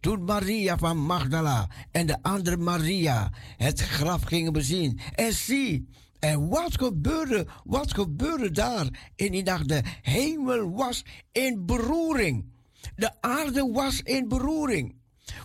[0.00, 5.00] toen Maria van Magdala en de andere Maria het graf gingen bezien.
[5.14, 9.64] En zie, en wat gebeurde, wat gebeurde daar in die dag?
[9.64, 12.54] De hemel was in beroering.
[12.96, 14.96] De aarde was in beroering.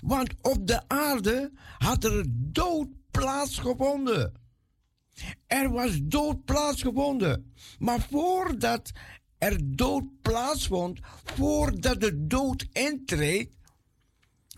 [0.01, 4.40] Want op de aarde had er dood plaatsgevonden.
[5.47, 7.53] Er was dood plaatsgevonden.
[7.79, 8.91] Maar voordat
[9.37, 13.55] er dood plaatsvond, voordat de dood intreedt,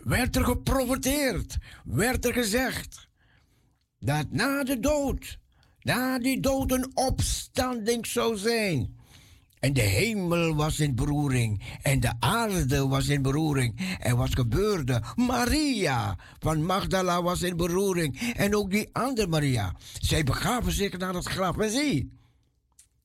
[0.04, 3.08] werd er geprofiteerd, werd er gezegd
[4.00, 5.40] dat na de dood,
[5.82, 8.98] na die dood een opstanding zou zijn.
[9.64, 13.98] En de hemel was in beroering en de aarde was in beroering.
[14.00, 15.02] En wat gebeurde?
[15.16, 19.76] Maria van Magdala was in beroering en ook die andere Maria.
[20.00, 22.12] Zij begaven zich naar het graf en zie,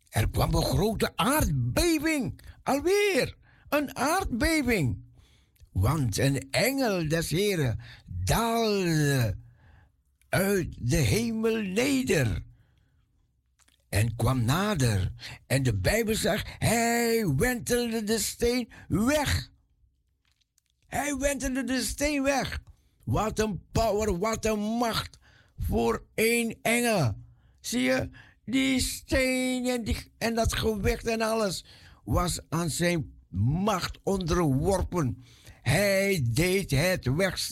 [0.08, 2.40] er kwam een grote aardbeving.
[2.62, 3.34] Alweer
[3.68, 5.04] een aardbeving.
[5.72, 9.36] Want een engel des Heren daalde
[10.28, 12.42] uit de hemel neder
[13.88, 15.12] en kwam nader.
[15.46, 19.50] En de Bijbel zegt, hij wentelde de steen weg.
[20.86, 22.62] Hij wentelde de steen weg.
[23.04, 25.18] Wat een power, wat een macht
[25.58, 27.16] voor één engel.
[27.60, 28.10] Zie je,
[28.44, 31.64] die steen en, die, en dat gewicht en alles
[32.04, 33.12] was aan zijn
[33.62, 35.24] macht onderworpen.
[35.62, 37.50] Hij deed het weg,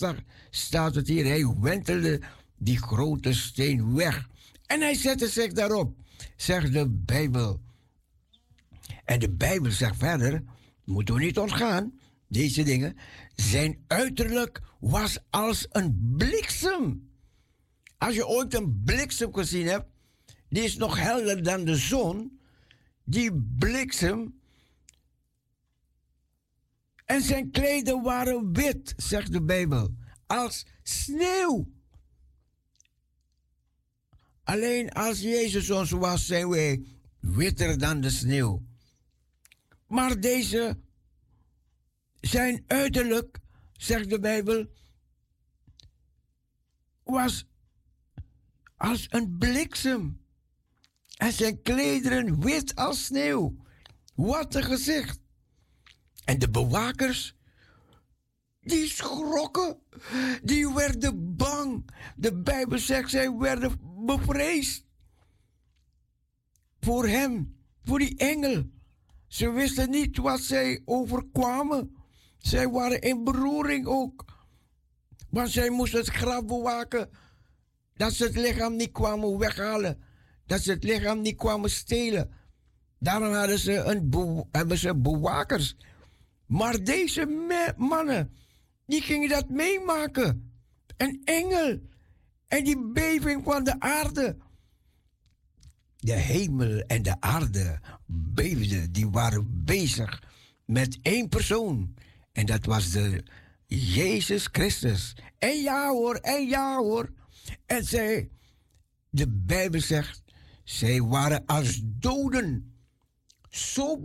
[0.51, 1.25] staat het hier.
[1.25, 2.21] Hij wentelde
[2.57, 4.29] die grote steen weg.
[4.67, 5.97] En hij zette zich daarop,
[6.37, 7.61] zegt de Bijbel.
[9.05, 10.43] En de Bijbel zegt verder,
[10.85, 11.99] moeten we niet ontgaan,
[12.29, 12.97] deze dingen.
[13.35, 17.11] Zijn uiterlijk was als een bliksem.
[17.99, 19.87] Als je ooit een bliksem gezien hebt,
[20.49, 22.41] die is nog helder dan de zon.
[23.05, 24.41] Die bliksem.
[27.05, 29.95] En zijn kleden waren wit, zegt de Bijbel,
[30.27, 31.75] als sneeuw.
[34.47, 36.85] Alleen als Jezus ons was, zijn wij
[37.21, 38.63] witter dan de sneeuw.
[39.87, 40.79] Maar deze,
[42.21, 43.39] zijn uiterlijk,
[43.73, 44.67] zegt de Bijbel,
[47.03, 47.47] was
[48.77, 50.25] als een bliksem.
[51.17, 53.57] En zijn klederen wit als sneeuw.
[54.15, 55.19] Wat een gezicht.
[56.25, 57.35] En de bewakers,
[58.61, 59.79] die schrokken.
[60.43, 61.91] Die werden bang.
[62.17, 64.85] De Bijbel zegt, zij werden bevreesd.
[66.81, 68.65] Voor hem, voor die engel.
[69.27, 71.97] Ze wisten niet wat zij overkwamen.
[72.39, 74.25] Zij waren in beroering ook.
[75.31, 77.11] Want zij moesten het graf bewaken.
[77.95, 80.03] Dat ze het lichaam niet kwamen weghalen.
[80.47, 82.31] Dat ze het lichaam niet kwamen stelen.
[82.99, 85.77] Daarom hadden ze, een hebben ze bewakers.
[86.47, 87.27] Maar deze
[87.77, 88.37] mannen,
[88.87, 90.53] die gingen dat meemaken.
[90.97, 91.81] Een engel.
[92.49, 94.37] En die beving van de aarde.
[95.97, 98.93] De hemel en de aarde beefden.
[98.93, 100.23] Die waren bezig
[100.65, 101.95] met één persoon.
[102.33, 103.25] En dat was de
[103.67, 105.17] Jezus Christus.
[105.39, 107.13] En ja hoor, en ja hoor.
[107.67, 108.31] En zij,
[109.11, 110.23] de Bijbel zegt,
[110.65, 112.75] zij waren als doden.
[113.49, 114.03] Zo,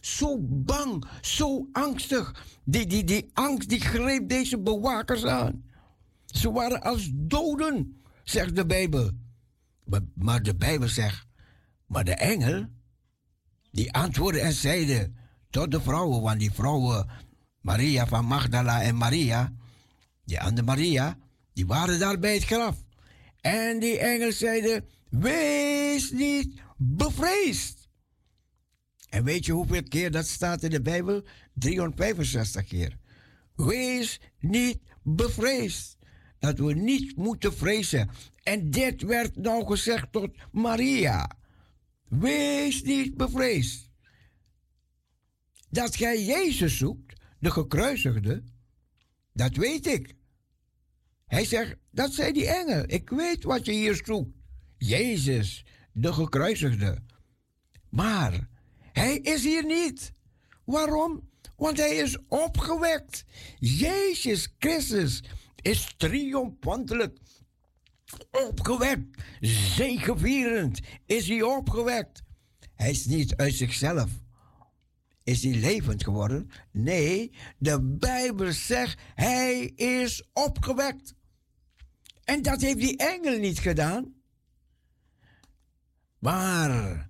[0.00, 2.44] zo bang, zo angstig.
[2.64, 5.64] Die, die, die angst die greep deze bewakers aan.
[6.34, 9.10] Ze waren als doden, zegt de Bijbel.
[10.14, 11.26] Maar, de Bijbel zegt,
[11.86, 12.66] maar de engel,
[13.70, 15.12] die antwoordde en zeide
[15.50, 17.08] tot de vrouwen, want die vrouwen,
[17.60, 19.52] Maria van Magdala en Maria,
[20.24, 21.18] die andere Maria,
[21.52, 22.76] die waren daar bij het graf.
[23.40, 27.88] En die engel zeiden, wees niet bevreesd.
[29.08, 31.22] En weet je hoeveel keer dat staat in de Bijbel?
[31.52, 32.98] 365 keer.
[33.54, 35.96] Wees niet bevreesd.
[36.44, 38.10] Dat we niet moeten vrezen.
[38.42, 41.30] En dit werd nou gezegd tot Maria.
[42.08, 43.90] Wees niet bevreesd.
[45.70, 48.42] Dat gij Jezus zoekt, de gekruisigde,
[49.32, 50.14] dat weet ik.
[51.26, 52.84] Hij zegt, dat zei die engel.
[52.86, 54.36] Ik weet wat je hier zoekt.
[54.76, 57.02] Jezus, de gekruisigde.
[57.88, 58.48] Maar
[58.92, 60.12] hij is hier niet.
[60.64, 61.28] Waarom?
[61.56, 63.24] Want hij is opgewekt.
[63.58, 65.22] Jezus Christus
[65.64, 67.18] is triomfantelijk
[68.30, 69.22] opgewekt.
[69.40, 72.22] Zegevierend is hij opgewekt.
[72.74, 74.10] Hij is niet uit zichzelf.
[75.22, 76.50] Is hij levend geworden?
[76.70, 81.14] Nee, de Bijbel zegt hij is opgewekt.
[82.24, 84.14] En dat heeft die engel niet gedaan.
[86.18, 87.08] Maar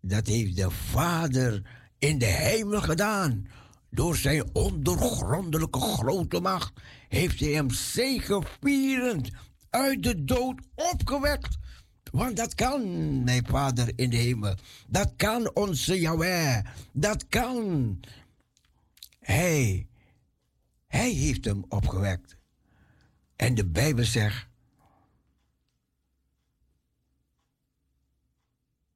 [0.00, 1.62] dat heeft de Vader
[1.98, 3.46] in de hemel gedaan.
[3.90, 6.72] Door zijn ondergrondelijke grote macht
[7.08, 9.30] heeft hij hem zegevierend
[9.70, 11.58] uit de dood opgewekt.
[12.10, 12.82] Want dat kan
[13.24, 14.54] mijn Vader in de hemel.
[14.86, 16.64] Dat kan onze Yahweh.
[16.92, 18.00] Dat kan.
[19.20, 19.86] Hij.
[20.86, 22.36] Hij heeft hem opgewekt.
[23.36, 24.46] En de Bijbel zegt.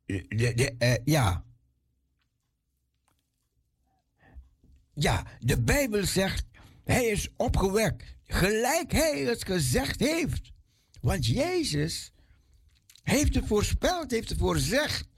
[0.06, 1.44] Uh, ja.
[4.94, 6.44] Ja, de Bijbel zegt.
[6.92, 8.16] Hij is opgewekt.
[8.24, 10.52] Gelijk hij het gezegd heeft.
[11.00, 12.12] Want Jezus
[13.02, 15.08] heeft het voorspeld, heeft het voorzegd.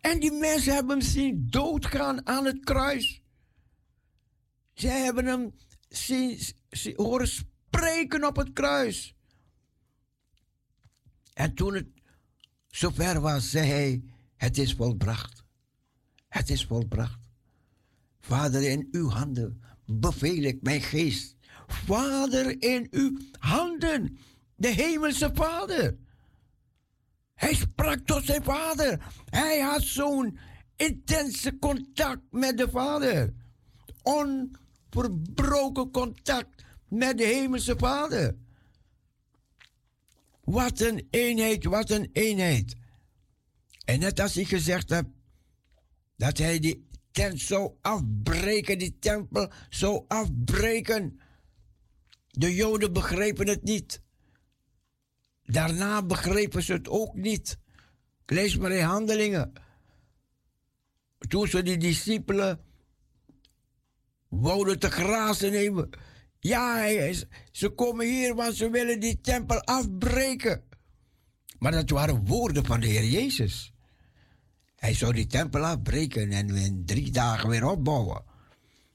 [0.00, 3.22] En die mensen hebben hem zien doodgaan aan het kruis.
[4.72, 5.54] Zij hebben hem
[5.88, 6.38] zien,
[6.68, 9.14] zien, horen spreken op het kruis.
[11.32, 11.88] En toen het
[12.68, 14.02] zover was, zei hij:
[14.36, 15.44] Het is volbracht.
[16.28, 17.20] Het is volbracht.
[18.20, 21.36] Vader, in uw handen beveel ik mijn geest.
[21.66, 24.18] Vader, in uw handen,
[24.56, 25.96] de hemelse Vader.
[27.34, 29.12] Hij sprak tot zijn vader.
[29.30, 30.38] Hij had zo'n
[30.76, 33.34] intense contact met de vader.
[34.02, 38.36] Onverbroken contact met de hemelse vader.
[40.44, 42.76] Wat een eenheid, wat een eenheid.
[43.84, 45.06] En net als ik gezegd heb,
[46.16, 51.20] dat hij die tent zou afbreken, die tempel zou afbreken.
[52.28, 54.02] De Joden begrepen het niet.
[55.42, 57.58] Daarna begrepen ze het ook niet.
[58.26, 59.52] Lees maar in handelingen.
[61.28, 62.60] Toen ze die discipelen
[64.28, 65.90] wouden te grazen nemen.
[66.38, 67.12] Ja,
[67.52, 70.64] ze komen hier, want ze willen die tempel afbreken.
[71.58, 73.73] Maar dat waren woorden van de Heer Jezus.
[74.84, 78.24] Hij zou die tempel afbreken en in drie dagen weer opbouwen.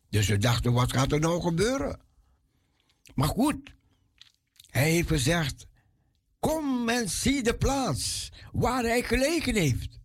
[0.10, 2.00] Dus ze dachten, wat gaat er nou gebeuren?
[3.16, 3.76] Maar goed,
[4.70, 5.68] hij heeft gezegd,
[6.40, 10.00] Kom en zie de plaats waar hij gelegen heeft,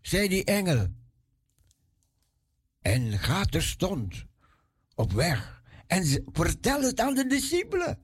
[0.00, 0.86] zei die engel.
[2.80, 4.24] En ga terstond
[4.94, 8.02] op weg en vertel het aan de discipelen.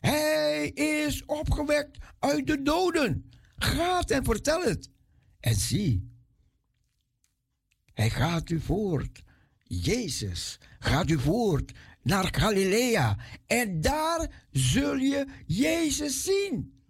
[0.00, 3.30] Hij is opgewekt uit de doden.
[3.56, 4.90] Gaat en vertel het.
[5.40, 6.09] En zie,
[8.00, 9.22] hij gaat u voort.
[9.64, 11.72] Jezus gaat u voort
[12.02, 13.16] naar Galilea.
[13.46, 16.82] En daar zul je Jezus zien.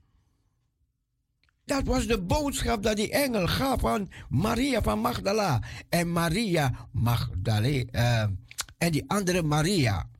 [1.64, 5.62] Dat was de boodschap dat die engel gaf aan Maria van Magdala.
[5.88, 7.90] En Maria Magdalena.
[7.92, 8.30] Uh,
[8.78, 10.10] en die andere Maria.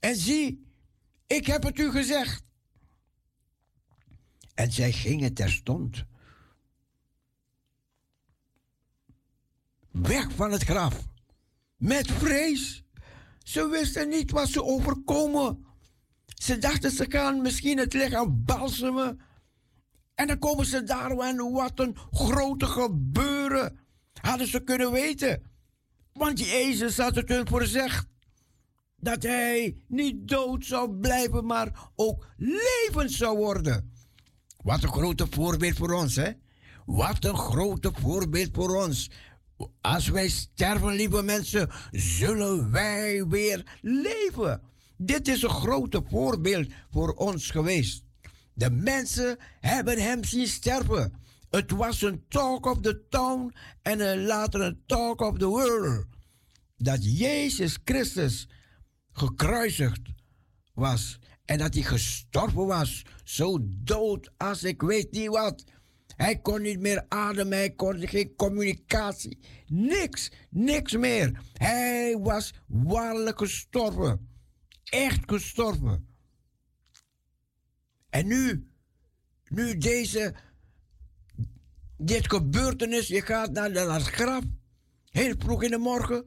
[0.00, 0.66] En zie,
[1.26, 2.42] ik heb het u gezegd.
[4.54, 6.04] En zij gingen terstond.
[9.90, 11.08] Weg van het graf.
[11.76, 12.84] Met vrees.
[13.42, 15.64] Ze wisten niet wat ze overkomen.
[16.26, 19.20] Ze dachten ze gaan misschien het lichaam balsemen
[20.14, 23.78] en dan komen ze daar en wat een grote gebeuren.
[24.20, 25.42] Hadden ze kunnen weten.
[26.12, 28.06] Want Jezus had het hun voorzegd.
[28.96, 33.92] Dat hij niet dood zou blijven, maar ook levend zou worden.
[34.56, 36.30] Wat een grote voorbeeld voor ons, hè?
[36.86, 39.10] Wat een grote voorbeeld voor ons.
[39.80, 44.62] Als wij sterven, lieve mensen, zullen wij weer leven.
[44.96, 48.04] Dit is een grote voorbeeld voor ons geweest.
[48.52, 51.12] De mensen hebben hem zien sterven.
[51.50, 56.06] Het was een talk of the town en later een talk of the world.
[56.76, 58.48] Dat Jezus Christus
[59.12, 60.00] gekruisigd
[60.74, 65.64] was en dat hij gestorven was, zo dood als ik weet niet wat.
[66.20, 71.40] Hij kon niet meer ademen, hij kon geen communicatie, niks, niks meer.
[71.52, 74.28] Hij was waarlijk gestorven,
[74.84, 76.08] echt gestorven.
[78.10, 78.70] En nu,
[79.48, 80.34] nu deze
[81.96, 84.44] dit gebeurtenis, je gaat naar, de- het graf,
[85.10, 86.24] heel vroeg in de morgen,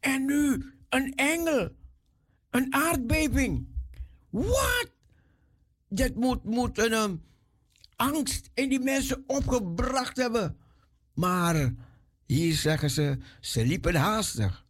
[0.00, 1.70] en nu een engel,
[2.50, 3.66] een aardbeving.
[4.30, 4.90] Wat?
[5.88, 7.16] Dat moet, moet een ehm,
[8.02, 10.56] angst in die mensen opgebracht hebben.
[11.14, 11.74] Maar
[12.26, 14.64] hier zeggen ze, ze liepen haastig.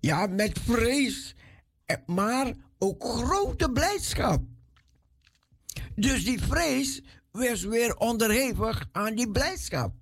[0.00, 1.34] Ja, met vrees,
[1.86, 4.42] eh, maar ook grote blijdschap.
[5.94, 9.94] Dus die vrees was weer onderhevig aan die blijdschap.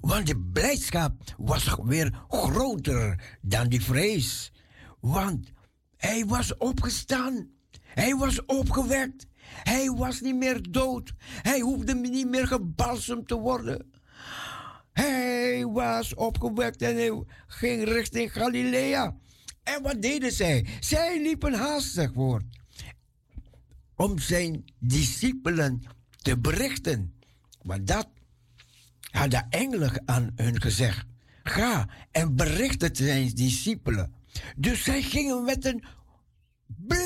[0.00, 4.52] Want de blijdschap was weer groter dan die vrees.
[5.00, 5.50] Want
[5.96, 7.50] hij was opgestaan.
[7.80, 9.26] Hij was opgewekt.
[9.62, 11.12] Hij was niet meer dood.
[11.18, 13.92] Hij hoefde niet meer gebalsemd te worden.
[14.92, 19.16] Hij was opgewekt en hij ging richting Galilea.
[19.62, 20.66] En wat deden zij?
[20.80, 22.44] Zij liepen haastig voort
[23.96, 25.82] om zijn discipelen
[26.22, 27.14] te berichten.
[27.62, 28.08] Want dat
[29.10, 31.06] hadden engelen aan hun gezegd.
[31.42, 34.14] Ga en bericht het zijn discipelen.
[34.56, 35.84] Dus zij gingen met een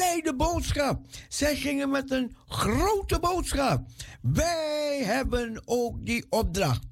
[0.08, 1.06] blijde boodschap.
[1.28, 3.88] Zij gingen met een grote boodschap.
[4.20, 6.86] Wij hebben ook die opdracht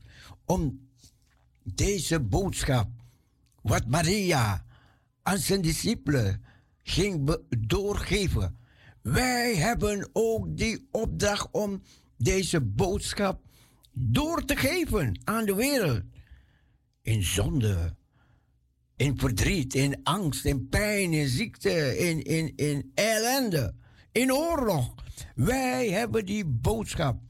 [0.44, 0.88] om
[1.62, 2.88] deze boodschap,
[3.62, 4.64] wat Maria
[5.22, 6.44] aan zijn discipelen
[6.82, 8.59] ging doorgeven.
[9.02, 11.82] Wij hebben ook die opdracht om
[12.16, 13.40] deze boodschap
[13.93, 16.02] door te geven aan de wereld.
[17.02, 17.97] In zonde,
[18.97, 23.74] in verdriet, in angst, in pijn, in ziekte, in, in, in ellende,
[24.12, 24.94] in oorlog.
[25.35, 27.20] Wij hebben die boodschap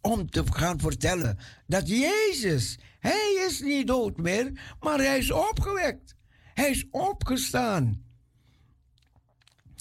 [0.00, 6.14] om te gaan vertellen dat Jezus, Hij is niet dood meer, maar Hij is opgewekt.
[6.54, 8.02] Hij is opgestaan.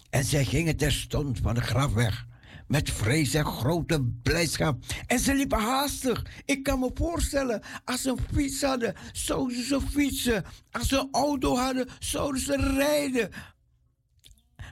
[0.09, 2.25] En zij gingen terstond van de graf weg.
[2.73, 4.83] Met vrees en grote blijdschap.
[5.07, 6.25] En ze liepen haastig.
[6.45, 10.43] Ik kan me voorstellen, als ze een fiets hadden, zouden ze fietsen.
[10.71, 13.29] Als ze een auto hadden, zouden ze rijden.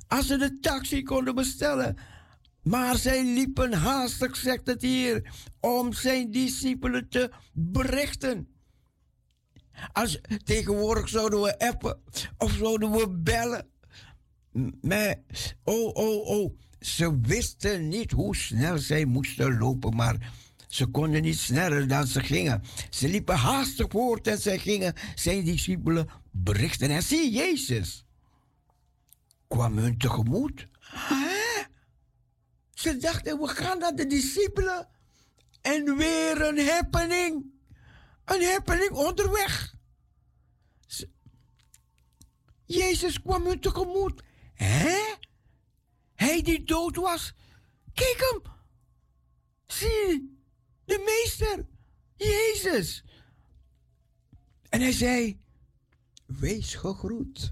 [0.07, 1.97] Als ze de taxi konden bestellen.
[2.63, 8.47] Maar zij liepen haastig, zegt het hier, om zijn discipelen te berichten.
[9.91, 12.01] Als, tegenwoordig zouden we appen
[12.37, 13.69] of zouden we bellen.
[14.81, 15.15] Maar,
[15.63, 16.59] oh, oh, oh.
[16.81, 20.33] Ze wisten niet hoe snel zij moesten lopen, maar
[20.67, 22.63] ze konden niet sneller dan ze gingen.
[22.89, 26.89] Ze liepen haastig voort en zij gingen zijn discipelen berichten.
[26.89, 28.05] En zie Jezus
[29.47, 30.67] kwam hun tegemoet.
[30.79, 31.63] Hè?
[32.73, 34.87] Ze dachten, we gaan naar de discipelen
[35.61, 37.45] en weer een happening.
[38.25, 39.75] Een happening onderweg.
[42.65, 44.23] Jezus kwam hun tegemoet.
[44.53, 44.99] Hè?
[46.21, 47.33] Hij die dood was.
[47.93, 48.53] Kijk hem.
[49.65, 50.37] Zie,
[50.85, 51.65] de meester.
[52.15, 53.03] Jezus.
[54.69, 55.39] En hij zei,
[56.25, 57.51] wees gegroet.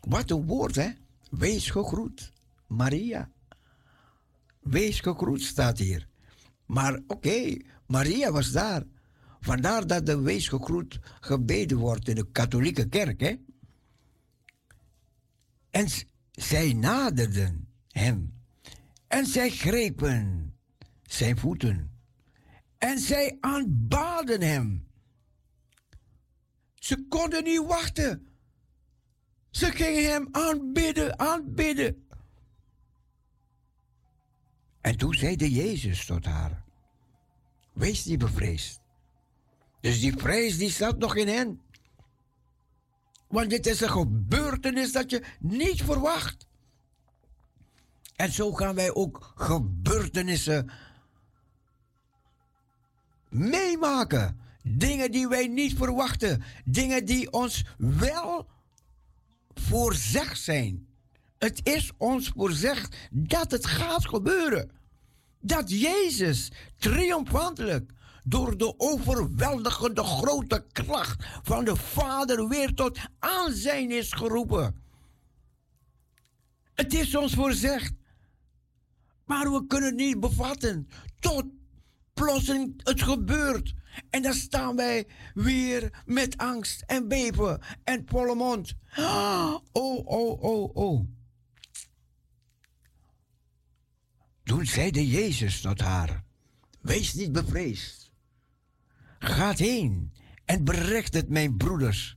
[0.00, 0.90] Wat een woord, hè?
[1.30, 2.32] Wees gegroet.
[2.66, 3.30] Maria.
[4.60, 6.08] Wees gegroet staat hier.
[6.66, 8.82] Maar oké, Maria was daar.
[9.40, 13.34] Vandaar dat de wees gegroet gebeden wordt in de katholieke kerk, hè?
[15.70, 15.88] En
[16.38, 18.42] zij naderden hem.
[19.06, 20.54] En zij grepen
[21.02, 21.90] zijn voeten.
[22.78, 24.86] En zij aanbaden hem.
[26.74, 28.28] Ze konden niet wachten.
[29.50, 32.06] Ze gingen hem aanbidden, aanbidden.
[34.80, 36.64] En toen zeide Jezus tot haar:
[37.72, 38.80] Wees niet bevreesd.
[39.80, 41.60] Dus die vrees die zat nog in hen.
[43.28, 46.46] Want dit is een gebeurtenis dat je niet verwacht.
[48.16, 50.70] En zo gaan wij ook gebeurtenissen
[53.28, 54.40] meemaken.
[54.62, 56.42] Dingen die wij niet verwachten.
[56.64, 58.48] Dingen die ons wel
[59.54, 60.86] voorzegd zijn.
[61.38, 64.70] Het is ons voorzegd dat het gaat gebeuren.
[65.40, 67.92] Dat Jezus triomfantelijk
[68.24, 74.82] door de overweldigende grote kracht van de Vader weer tot aanzijn is geroepen.
[76.74, 77.92] Het is ons voorzegd.
[79.24, 80.88] Maar we kunnen het niet bevatten.
[81.20, 81.44] Tot
[82.14, 83.74] plotseling het gebeurt.
[84.10, 88.74] En dan staan wij weer met angst en beven en volle mond.
[89.72, 91.04] Oh, oh, oh, oh.
[94.44, 96.24] Toen zeide Jezus tot haar:
[96.80, 97.97] Wees niet bevreesd.
[99.18, 100.12] Gaat heen
[100.44, 102.16] en bericht het mijn broeders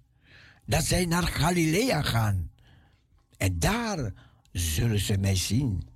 [0.65, 2.51] dat zij naar Galilea gaan.
[3.37, 4.13] En daar
[4.51, 5.87] zullen ze mij zien.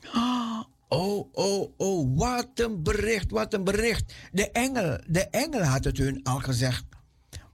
[0.88, 4.14] Oh, oh, oh, wat een bericht, wat een bericht.
[4.32, 6.84] De engel, de engel had het hun al gezegd.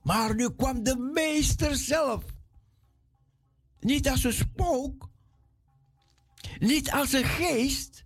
[0.03, 2.25] Maar nu kwam de meester zelf.
[3.81, 5.09] Niet als een spook,
[6.59, 8.05] niet als een geest,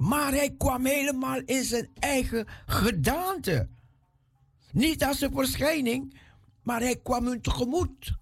[0.00, 3.68] maar hij kwam helemaal in zijn eigen gedaante.
[4.72, 6.20] Niet als een verschijning,
[6.62, 8.18] maar hij kwam hun tegemoet.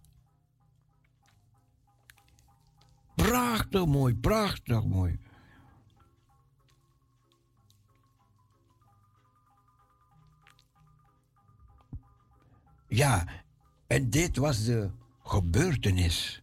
[3.15, 5.19] Prachtig mooi, prachtig mooi.
[12.89, 13.27] Ja,
[13.87, 14.91] en dit was de
[15.23, 16.43] gebeurtenis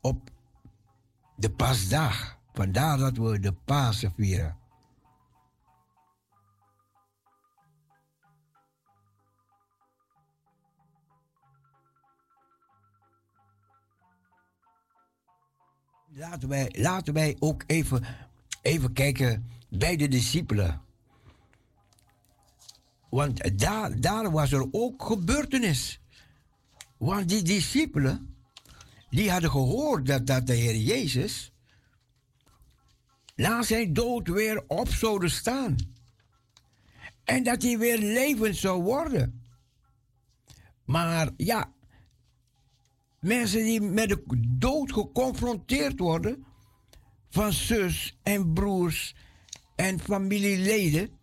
[0.00, 0.30] op
[1.36, 2.33] de paasdag.
[2.54, 4.58] Vandaar dat we de Pasen vieren.
[16.16, 18.04] Laten wij, laten wij ook even,
[18.62, 20.82] even kijken bij de discipelen.
[23.10, 26.00] Want daar, daar was er ook gebeurtenis.
[26.96, 28.34] Want die discipelen,
[29.10, 31.53] die hadden gehoord dat, dat de Heer Jezus
[33.34, 35.76] na zijn dood weer op zouden staan.
[37.24, 39.42] En dat hij weer levend zou worden.
[40.84, 41.72] Maar ja,
[43.20, 44.22] mensen die met de
[44.58, 46.44] dood geconfronteerd worden,
[47.30, 49.14] van zus en broers
[49.76, 51.18] en familieleden,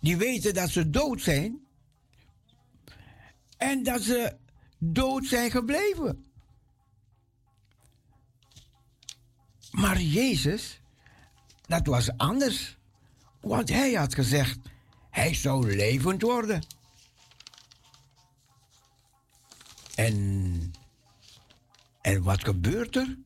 [0.00, 1.60] die weten dat ze dood zijn
[3.56, 4.36] en dat ze
[4.78, 6.24] dood zijn gebleven.
[9.70, 10.80] Maar Jezus,
[11.66, 12.76] dat was anders.
[13.40, 14.58] Want hij had gezegd,
[15.10, 16.66] hij zou levend worden.
[19.94, 20.72] En,
[22.00, 23.16] en wat gebeurt er?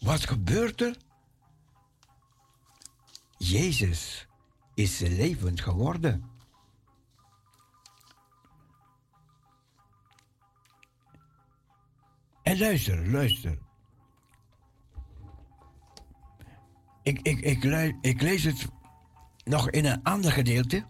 [0.00, 0.96] Wat gebeurt er?
[3.38, 4.26] Jezus
[4.74, 6.30] is levend geworden.
[12.42, 13.58] En luister, luister.
[17.08, 18.66] Ik, ik, ik, lu- ik lees het
[19.44, 20.84] nog in een ander gedeelte.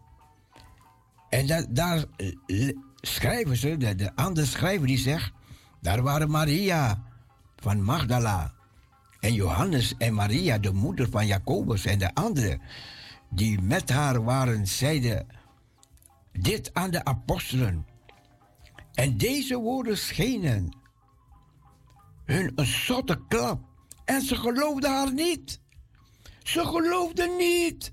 [1.28, 5.32] En daar eh, schrijven ze, de, de andere schrijver die zegt,
[5.80, 7.02] daar waren Maria
[7.56, 8.54] van Magdala
[9.20, 12.60] en Johannes en Maria, de moeder van Jacobus en de anderen,
[13.30, 15.26] die met haar waren, zeiden
[16.32, 17.86] dit aan de apostelen.
[18.94, 20.76] En deze woorden schenen
[22.24, 23.60] hun een zotte klap.
[24.04, 25.60] En ze geloofden haar niet.
[26.48, 27.92] Ze geloofden niet.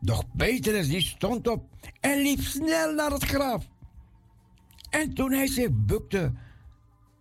[0.00, 1.64] Doch Petrus die stond op
[2.00, 3.68] en liep snel naar het graf.
[4.90, 6.32] En toen hij zich bukte,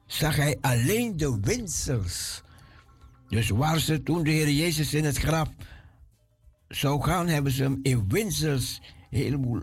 [0.05, 2.43] zag hij alleen de windsels.
[3.27, 5.49] Dus waar ze toen de Heer Jezus in het graf
[6.67, 9.61] zou gaan, hebben ze hem in windsels heleboel.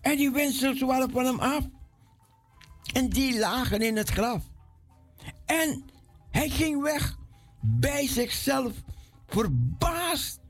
[0.00, 1.68] En die windsels waren van hem af.
[2.92, 4.42] En die lagen in het graf.
[5.46, 5.84] En
[6.30, 7.18] hij ging weg
[7.60, 8.72] bij zichzelf,
[9.32, 10.40] verbaasd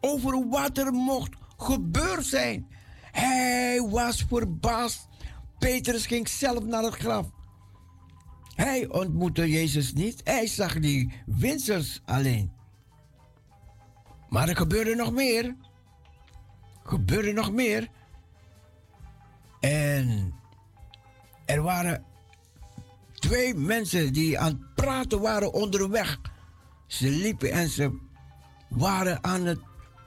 [0.00, 2.66] over wat er mocht gebeurd zijn.
[3.12, 5.08] Hij was verbaasd.
[5.58, 7.26] Petrus ging zelf naar het graf.
[8.54, 10.20] Hij ontmoette Jezus niet.
[10.24, 12.52] Hij zag die winsters alleen.
[14.28, 15.56] Maar er gebeurde nog meer.
[16.82, 17.88] Gebeurde nog meer.
[19.60, 20.34] En
[21.44, 22.04] er waren
[23.14, 26.20] twee mensen die aan het praten waren onderweg.
[26.88, 27.98] Ze liepen en ze
[28.68, 29.60] waren aan het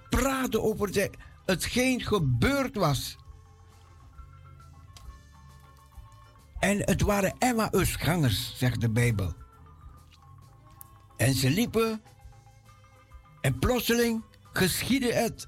[0.10, 1.10] praten over de,
[1.46, 3.18] hetgeen gebeurd was.
[6.60, 9.34] En het waren Emmausgangers, zegt de Bijbel.
[11.18, 12.02] En ze liepen
[13.42, 15.48] en plotseling geschiedde het,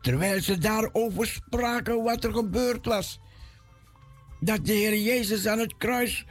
[0.00, 3.20] terwijl ze daarover spraken wat er gebeurd was.
[4.40, 6.26] Dat de Heer Jezus aan het kruis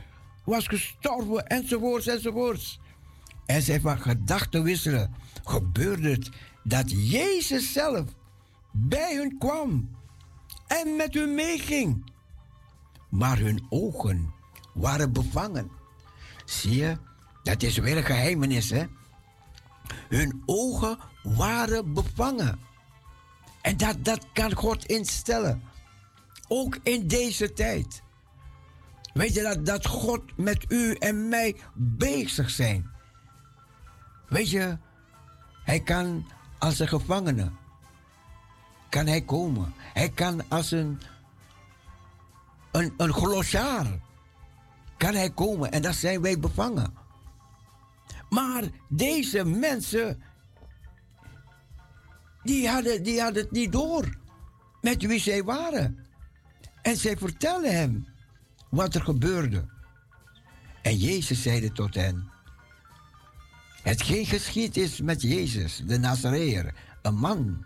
[0.46, 2.80] was gestorven, enzovoorts, enzovoorts.
[3.52, 5.14] En zij van gedachten wisselen,
[5.44, 6.30] gebeurde het
[6.64, 8.06] dat Jezus zelf
[8.72, 9.90] bij hun kwam
[10.68, 12.12] en met hun meeging.
[13.10, 14.34] Maar hun ogen
[14.74, 15.72] waren bevangen.
[16.46, 16.98] Zie je,
[17.44, 18.86] dat is weer een geheimenis, hè?
[20.10, 22.60] Hun ogen waren bevangen.
[23.62, 25.62] En dat, dat kan God instellen.
[26.48, 28.02] Ook in deze tijd.
[29.14, 32.91] Weet je dat, dat God met u en mij bezig zijn?
[34.32, 34.78] Weet je,
[35.64, 36.26] hij kan
[36.60, 37.52] als een gevangene.
[38.90, 39.74] Kan hij komen.
[39.78, 41.00] Hij kan als een,
[42.72, 44.00] een, een glossaar.
[44.98, 46.94] Kan hij komen en dan zijn wij bevangen.
[48.30, 50.22] Maar deze mensen,
[52.44, 54.18] die hadden, die hadden het niet door
[54.82, 56.06] met wie zij waren.
[56.82, 58.08] En zij vertelden hem
[58.70, 59.66] wat er gebeurde.
[60.82, 62.31] En Jezus zeide tot hen:
[63.82, 67.66] Hetgeen geschied is met Jezus, de Nazareër, een man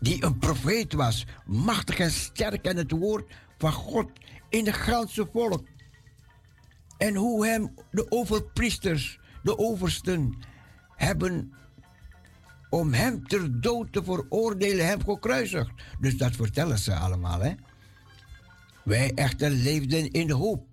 [0.00, 4.10] die een profeet was, machtig en sterk in het woord van God
[4.48, 5.66] in de ganse volk.
[6.98, 10.34] En hoe hem de overpriesters, de oversten,
[10.96, 11.52] hebben
[12.70, 15.70] om hem ter dood te veroordelen, hem gekruisigd.
[16.00, 17.54] Dus dat vertellen ze allemaal, hè.
[18.84, 20.66] Wij echter leefden in de hoop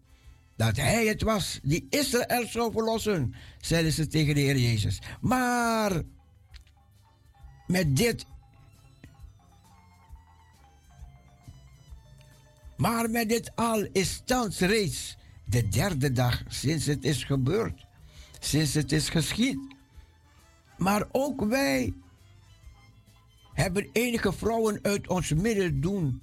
[0.56, 5.00] dat hij het was die Israël zou verlossen, zeiden ze tegen de Heer Jezus.
[5.22, 6.02] Maar
[7.68, 8.26] met dit.
[12.78, 17.86] Maar met dit al is thans reeds de derde dag sinds het is gebeurd,
[18.40, 19.58] sinds het is geschied.
[20.78, 21.94] Maar ook wij
[23.54, 26.22] hebben enige vrouwen uit ons midden doen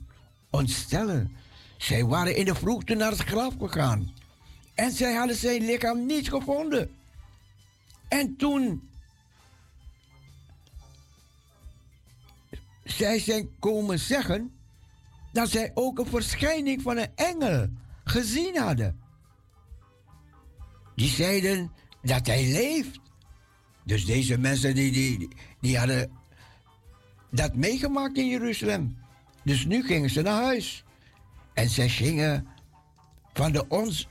[0.50, 1.36] ontstellen.
[1.78, 4.19] Zij waren in de vroegte naar het graf gegaan.
[4.80, 6.90] En zij hadden zijn lichaam niet gevonden.
[8.08, 8.88] En toen
[12.84, 14.52] zij zijn komen zeggen
[15.32, 17.68] dat zij ook een verschijning van een engel
[18.04, 19.00] gezien hadden.
[20.94, 23.00] Die zeiden dat hij leeft.
[23.84, 25.28] Dus deze mensen die, die,
[25.60, 26.10] die hadden
[27.30, 28.96] dat meegemaakt in Jeruzalem.
[29.42, 30.84] Dus nu gingen ze naar huis.
[31.54, 32.46] En zij gingen
[33.32, 34.08] van de ons,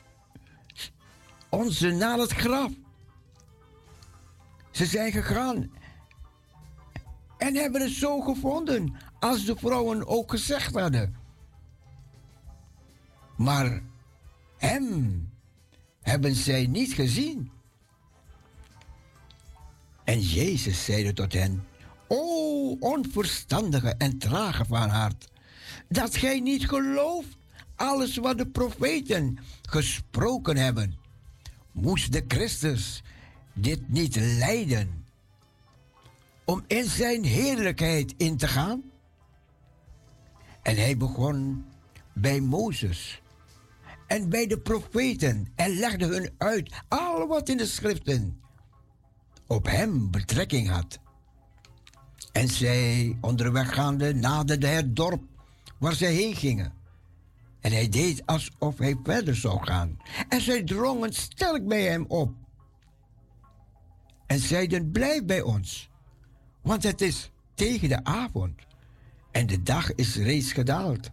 [1.49, 2.71] onze naar het graf.
[4.71, 5.71] Ze zijn gegaan
[7.38, 11.15] en hebben het zo gevonden als de vrouwen ook gezegd hadden.
[13.38, 13.81] Maar
[14.57, 15.30] hem
[16.01, 17.51] hebben zij niet gezien.
[20.03, 21.65] En Jezus zeide tot hen:
[22.07, 25.27] O onverstandige en trage van hart,
[25.88, 27.38] dat gij niet gelooft
[27.76, 30.97] alles wat de profeten gesproken hebben.
[31.71, 33.03] Moest de Christus
[33.53, 35.05] dit niet lijden
[36.45, 38.83] om in zijn heerlijkheid in te gaan?
[40.61, 41.65] En hij begon
[42.13, 43.21] bij Mozes
[44.07, 48.41] en bij de profeten en legde hun uit al wat in de schriften
[49.47, 50.99] op hem betrekking had.
[52.31, 55.23] En zij, onderweg gaande, naderden het dorp
[55.77, 56.73] waar zij heen gingen.
[57.61, 59.98] En hij deed alsof hij verder zou gaan.
[60.30, 62.34] En zij drongen sterk bij hem op.
[64.26, 65.90] En zeiden: Blijf bij ons,
[66.61, 68.61] want het is tegen de avond
[69.31, 71.10] en de dag is reeds gedaald.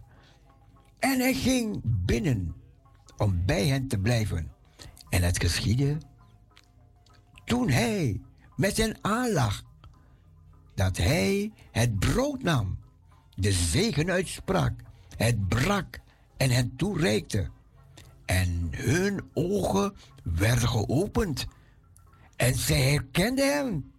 [0.99, 2.55] En hij ging binnen
[3.17, 4.51] om bij hen te blijven.
[5.09, 5.97] En het geschiedde
[7.45, 8.21] toen hij
[8.55, 9.63] met hen aanlag
[10.75, 12.79] dat hij het brood nam,
[13.35, 14.73] de zegen uitsprak,
[15.15, 15.99] het brak
[16.37, 17.49] en hen toereikte.
[18.25, 19.93] En hun ogen
[20.23, 21.45] werden geopend
[22.35, 23.91] en zij herkenden hem.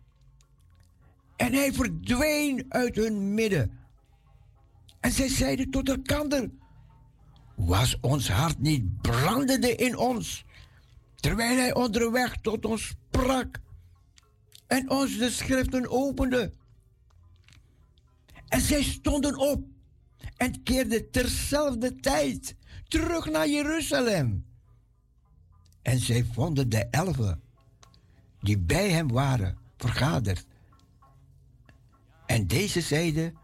[1.36, 3.78] En hij verdween uit hun midden.
[5.00, 6.48] En zij zeiden tot elkaar:
[7.56, 10.44] Was ons hart niet brandende in ons,
[11.14, 13.60] terwijl hij onderweg tot ons sprak
[14.66, 16.52] en ons de schriften opende?
[18.48, 19.64] En zij stonden op
[20.38, 22.54] en keerden terzelfde tijd
[22.88, 24.46] terug naar Jeruzalem.
[25.82, 27.42] En zij vonden de elfen
[28.40, 30.46] die bij hem waren vergaderd.
[32.26, 33.36] En deze zeiden: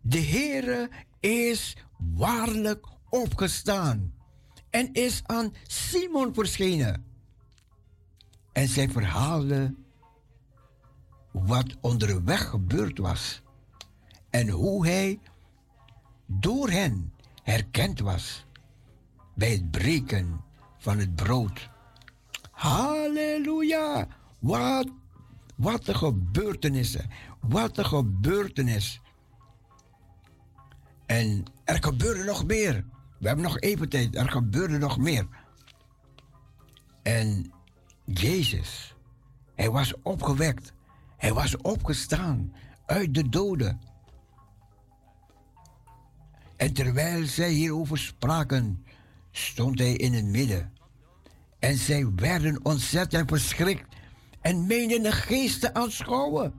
[0.00, 0.90] De Heere
[1.20, 4.14] is waarlijk opgestaan
[4.70, 7.04] en is aan Simon verschenen.
[8.52, 9.86] En zij verhaalden
[11.32, 13.42] wat onderweg gebeurd was
[14.30, 15.20] en hoe hij
[16.26, 17.12] door hen
[17.42, 18.46] herkend was
[19.34, 20.40] bij het breken
[20.78, 21.70] van het brood.
[22.50, 24.06] Halleluja!
[24.38, 24.88] Wat,
[25.56, 27.10] wat een gebeurtenissen.
[27.40, 29.00] Wat een gebeurtenis.
[31.06, 32.84] En er gebeurde nog meer.
[33.18, 34.16] We hebben nog even tijd.
[34.16, 35.26] Er gebeurde nog meer.
[37.02, 37.52] En
[38.04, 38.94] Jezus,
[39.54, 40.72] hij was opgewekt.
[41.16, 42.52] Hij was opgestaan
[42.86, 43.80] uit de doden.
[46.56, 48.84] En terwijl zij hierover spraken,
[49.30, 50.72] stond hij in het midden.
[51.58, 53.94] En zij werden ontzettend verschrikt
[54.40, 56.54] en meenden de geest te aanschouwen.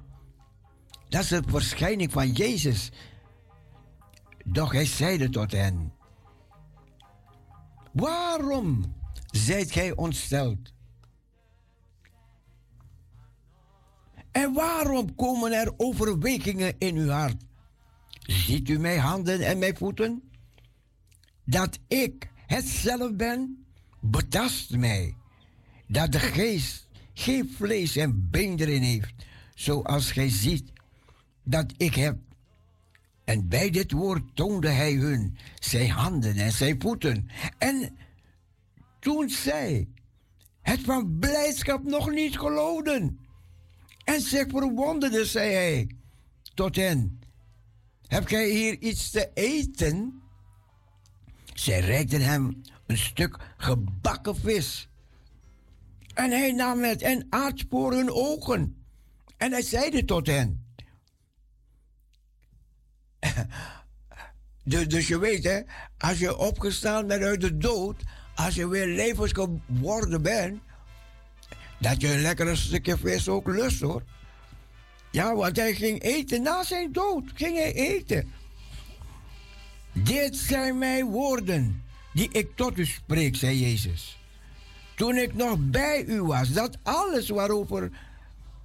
[1.10, 2.91] Dat is de verschijning van Jezus.
[4.45, 5.94] Doch hij zeide tot hen:
[7.91, 8.95] Waarom
[9.32, 10.74] zijt gij ontsteld?
[14.32, 17.47] En waarom komen er overwegingen in uw hart?
[18.28, 20.22] Ziet u mijn handen en mijn voeten?
[21.45, 23.66] Dat ik het zelf ben,
[23.99, 25.16] betast mij.
[25.88, 29.14] Dat de geest geen vlees en been erin heeft,
[29.56, 30.72] zoals gij ziet
[31.44, 32.18] dat ik heb.
[33.24, 37.30] En bij dit woord toonde hij hun zijn handen en zijn voeten.
[37.58, 37.98] En
[38.99, 39.88] toen zij
[40.62, 43.20] het van blijdschap nog niet geloofden
[44.04, 45.90] en zich verwonderden, zei hij
[46.54, 47.20] tot hen:
[48.07, 50.21] Heb gij hier iets te eten?
[51.53, 54.89] Zij reikten hem een stuk gebakken vis.
[56.13, 58.85] En hij nam het en aat voor hun ogen.
[59.38, 60.65] En hij zeide tot hen:
[64.63, 65.61] dus, dus je weet, hè,
[65.97, 68.03] als je opgestaan bent uit de dood,
[68.35, 70.61] als je weer levens geworden bent,
[71.79, 74.03] dat je een lekker stukje vis ook lust hoor.
[75.11, 78.31] Ja, want hij ging eten na zijn dood, ging hij eten.
[79.91, 84.19] Dit zijn mijn woorden die ik tot u spreek, zei Jezus.
[84.95, 87.91] Toen ik nog bij u was, dat alles waarover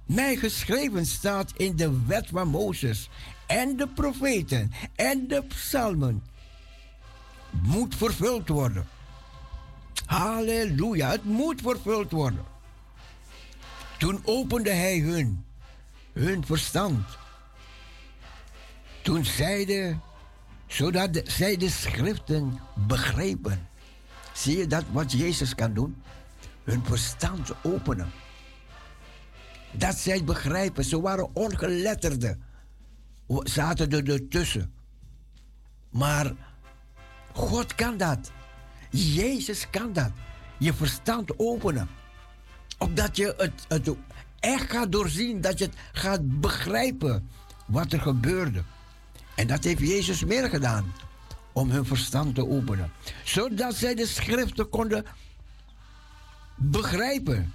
[0.05, 3.09] mij geschreven staat in de wet van Mozes
[3.47, 6.23] en de profeten en de psalmen
[7.49, 8.87] moet vervuld worden.
[10.05, 12.45] Halleluja, het moet vervuld worden.
[13.97, 15.45] Toen opende hij hun,
[16.13, 17.05] hun verstand.
[19.01, 20.01] Toen zeiden,
[20.67, 23.67] zodat zij de schriften begrepen.
[24.33, 26.01] Zie je dat wat Jezus kan doen?
[26.63, 28.11] Hun verstand openen.
[29.71, 30.83] Dat zij begrijpen.
[30.83, 32.43] Ze waren ongeletterden.
[33.27, 34.73] Zaten er ertussen.
[35.89, 36.33] Maar
[37.33, 38.31] God kan dat.
[38.89, 40.11] Jezus kan dat.
[40.57, 41.89] Je verstand openen.
[42.77, 43.89] Opdat je het, het
[44.43, 45.41] echt gaat doorzien.
[45.41, 47.29] Dat je het gaat begrijpen
[47.65, 48.63] wat er gebeurde.
[49.35, 50.93] En dat heeft Jezus meer gedaan.
[51.53, 52.91] Om hun verstand te openen.
[53.23, 55.05] Zodat zij de schriften konden
[56.55, 57.53] begrijpen.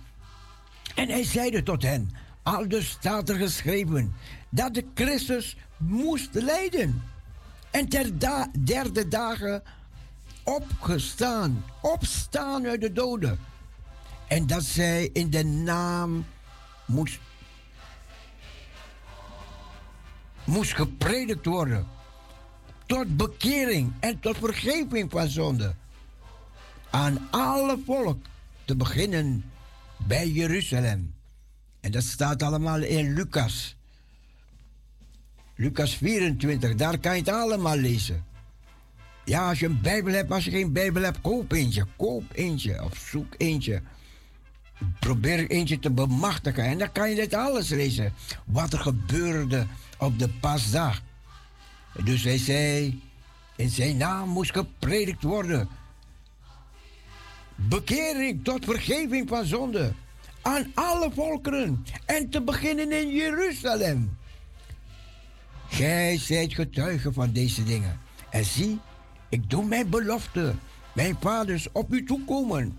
[0.95, 2.11] En hij zeide tot hen,
[2.43, 4.15] al dus staat er geschreven,
[4.49, 7.03] dat de Christus moest lijden.
[7.71, 8.11] En ter
[8.65, 9.63] derde dagen
[10.45, 13.39] opgestaan, opstaan uit de doden.
[14.29, 16.25] En dat zij in de naam
[16.89, 17.19] moest,
[20.45, 21.87] moest gepredikt worden.
[22.87, 25.75] Tot bekering en tot vergeving van zonde.
[26.91, 28.19] Aan alle volk
[28.65, 29.45] te beginnen
[30.07, 31.15] bij Jeruzalem.
[31.81, 33.77] En dat staat allemaal in Lucas.
[35.55, 38.25] Lucas 24, daar kan je het allemaal lezen.
[39.25, 41.87] Ja, als je een Bijbel hebt, als je geen Bijbel hebt, koop eentje.
[41.97, 43.83] Koop eentje of zoek eentje.
[45.01, 46.65] Probeer eentje te bemachtigen.
[46.65, 48.13] En dan kan je dit alles lezen.
[48.45, 49.67] Wat er gebeurde
[49.99, 51.03] op de pasdag.
[52.05, 53.01] Dus hij zei,
[53.57, 55.69] in zijn naam moest gepredikt worden.
[57.55, 59.93] Bekering tot vergeving van zonde.
[60.43, 61.85] Aan alle volkeren.
[62.05, 64.17] En te beginnen in Jeruzalem.
[65.69, 68.01] Gij zijt getuige van deze dingen.
[68.31, 68.79] En zie,
[69.29, 70.55] ik doe mijn belofte,
[70.93, 72.79] mijn vaders, op u toekomen.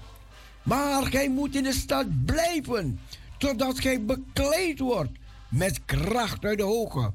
[0.69, 2.99] Maar gij moet in de stad blijven,
[3.37, 5.11] totdat gij bekleed wordt
[5.49, 7.13] met kracht uit de hoge.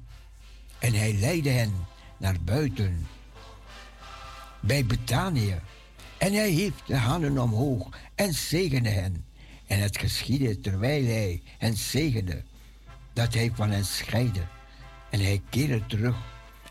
[0.79, 1.73] En hij leidde hen
[2.17, 3.07] naar buiten,
[4.61, 5.61] bij Betanië.
[6.19, 9.25] En hij hief de handen omhoog en zegende hen.
[9.67, 12.43] En het geschiedde terwijl hij hen zegende,
[13.13, 14.43] dat hij van hen scheidde.
[15.11, 16.17] En hij keerde terug.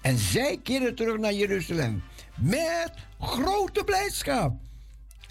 [0.02, 2.04] En zij keerden terug naar Jeruzalem.
[2.36, 4.54] Met grote blijdschap.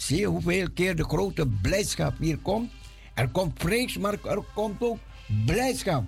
[0.05, 2.71] Zie je hoeveel keer de grote blijdschap hier komt?
[3.13, 4.97] Er komt vrees, maar er komt ook
[5.45, 6.03] blijdschap.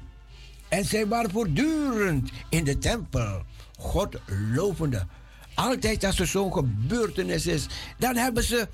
[0.68, 3.44] En zij waren voortdurend in de tempel.
[3.78, 4.16] God
[4.54, 5.08] lovende.
[5.54, 7.68] Altijd als er zo'n gebeurtenis is,
[7.98, 8.68] dan hebben ze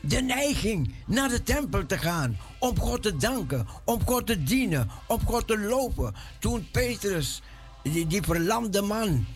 [0.00, 2.36] de neiging naar de tempel te gaan.
[2.58, 6.14] Om God te danken, om God te dienen, om God te lopen.
[6.38, 7.42] Toen Petrus,
[7.82, 9.26] die, die verlamde man,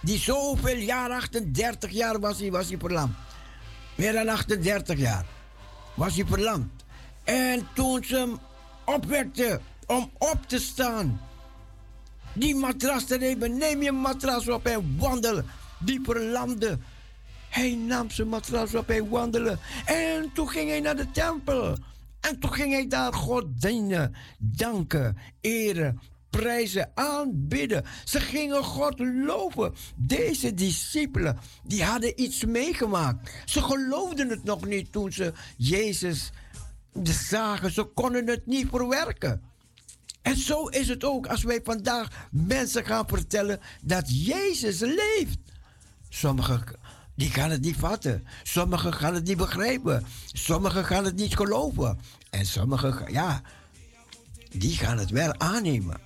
[0.00, 3.14] die zoveel jaar, 38 jaar was hij, was hij verlamd.
[3.96, 5.26] Meer dan 38 jaar
[5.94, 6.84] was hij verlamd.
[7.24, 8.38] En toen ze hem
[8.84, 11.20] opwekte om op te staan,
[12.32, 15.42] die matras te nemen, neem je matras op en wandel.
[15.78, 16.78] Die verlamde
[17.56, 19.58] hij nam zijn matras op, hij wandelde.
[19.84, 21.76] En toen ging hij naar de tempel.
[22.20, 26.00] En toen ging hij daar God dienen, danken, eren,
[26.30, 27.84] prijzen, aanbidden.
[28.04, 29.74] Ze gingen God loven.
[29.96, 33.30] Deze discipelen, die hadden iets meegemaakt.
[33.44, 36.30] Ze geloofden het nog niet toen ze Jezus
[37.02, 37.72] zagen.
[37.72, 39.42] Ze konden het niet verwerken.
[40.22, 45.38] En zo is het ook als wij vandaag mensen gaan vertellen dat Jezus leeft.
[46.08, 46.64] Sommigen
[47.16, 48.26] die gaan het niet vatten.
[48.42, 50.04] Sommigen gaan het niet begrijpen.
[50.32, 51.98] Sommigen gaan het niet geloven.
[52.30, 53.42] En sommigen, ja,
[54.50, 56.05] die gaan het wel aannemen.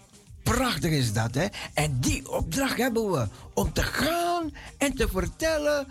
[0.56, 1.46] Prachtig is dat, hè?
[1.74, 5.86] En die opdracht hebben we om te gaan en te vertellen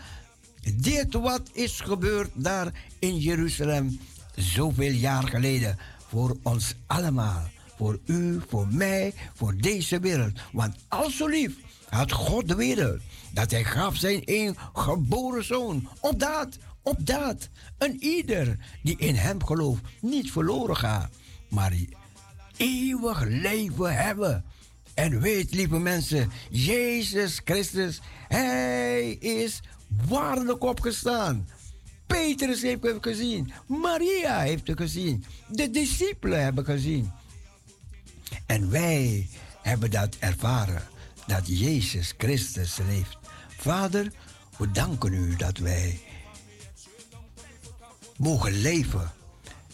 [0.74, 4.00] dit wat is gebeurd daar in Jeruzalem
[4.36, 5.78] zoveel jaar geleden
[6.08, 7.50] voor ons allemaal.
[7.78, 10.40] Voor u, voor mij, voor deze wereld.
[10.52, 11.54] Want al zo lief
[11.90, 15.88] had God de wereld dat hij gaf zijn een geboren zoon.
[16.00, 17.50] Op dat, op dat.
[17.78, 21.10] Een ieder die in hem gelooft niet verloren gaat,
[21.50, 21.74] maar
[22.60, 24.46] eeuwig leven hebben.
[24.94, 29.62] En weet, lieve mensen, Jezus Christus, hij is
[30.08, 31.48] waarlijk opgestaan.
[32.08, 33.52] Petrus heeft hem gezien.
[33.68, 35.26] Maria heeft hem gezien.
[35.48, 37.12] De discipelen hebben gezien.
[38.46, 39.30] En wij
[39.62, 40.84] hebben dat ervaren.
[41.28, 43.18] Dat Jezus Christus leeft.
[43.58, 44.12] Vader,
[44.58, 46.00] we danken u dat wij
[48.18, 49.12] mogen leven.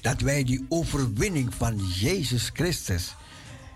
[0.06, 3.15] Dat wij die overwinning van Jezus Christus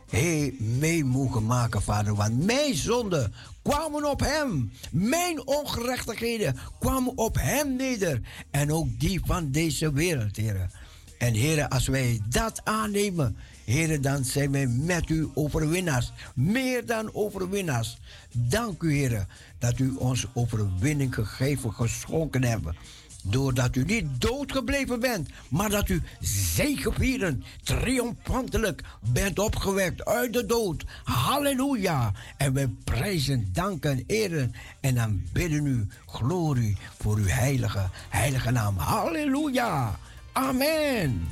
[0.09, 2.15] hey, mee mogen maken, Vader.
[2.15, 4.71] Want mijn zonden kwamen op Hem.
[4.91, 8.21] Mijn ongerechtigheden kwamen op Hem neder.
[8.51, 10.69] En ook die van deze wereld, Heer.
[11.17, 16.11] En Heer, als wij dat aannemen, Heer, dan zijn wij met u overwinnaars.
[16.35, 17.97] Meer dan overwinnaars.
[18.31, 19.25] Dank u, Heer,
[19.59, 22.75] dat u ons overwinning gegeven, geschonken hebben.
[23.23, 30.85] Doordat u niet doodgebleven bent, maar dat u zegevierend, triomfantelijk bent opgewekt uit de dood.
[31.03, 32.11] Halleluja.
[32.37, 38.77] En we prijzen, danken, eren en dan bidden u glorie voor uw heilige, heilige naam.
[38.77, 39.99] Halleluja.
[40.31, 41.27] Amen.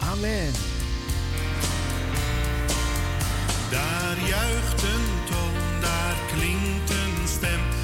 [0.00, 0.52] Amen.
[3.70, 7.79] Daar juicht een toon, daar klinkt een stem.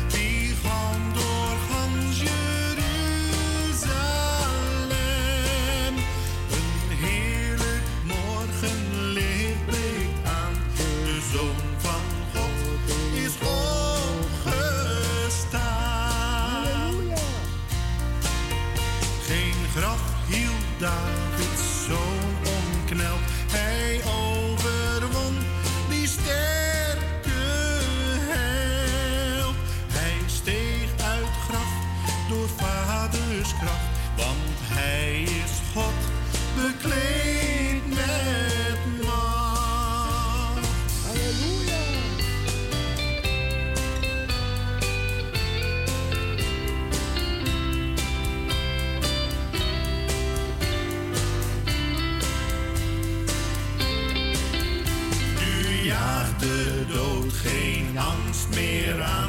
[58.54, 59.25] Meer aan,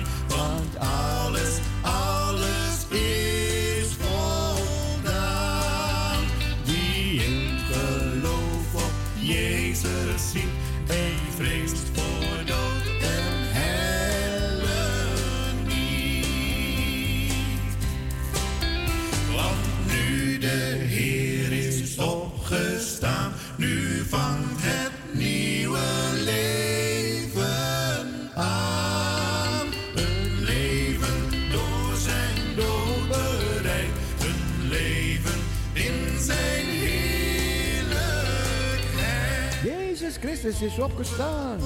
[40.47, 41.59] Christus is opgestaan.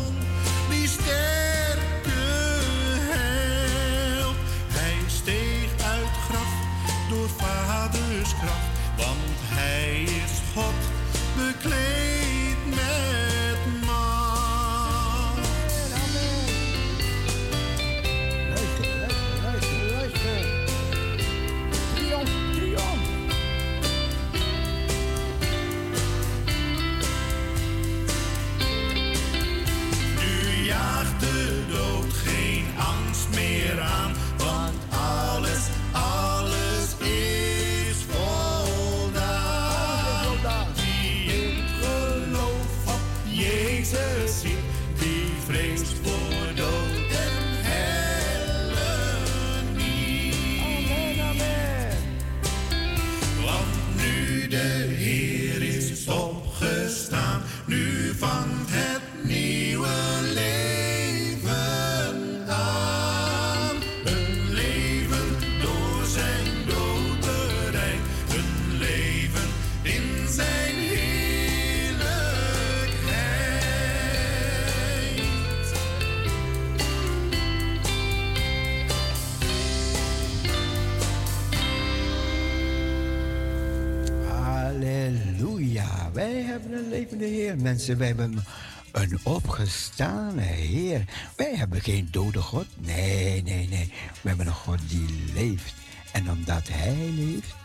[87.87, 87.97] Mensen.
[87.97, 88.43] Wij hebben
[88.91, 91.05] een opgestane Heer.
[91.35, 92.65] Wij hebben geen dode God.
[92.77, 93.93] Nee, nee, nee.
[94.21, 95.73] We hebben een God die leeft.
[96.11, 97.55] En omdat Hij leeft,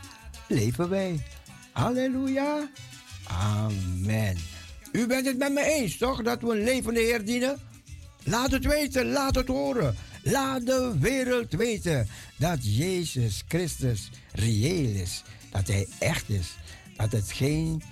[0.49, 1.27] leven wij.
[1.73, 2.69] Halleluja.
[3.25, 4.37] Amen.
[4.93, 6.23] U bent het met me eens, toch?
[6.23, 7.59] Dat we een levende Heer dienen?
[8.23, 9.97] Laat het weten, laat het horen.
[10.23, 15.23] Laat de wereld weten dat Jezus Christus reëel is.
[15.51, 16.57] Dat Hij echt is.
[16.97, 17.83] Dat het geen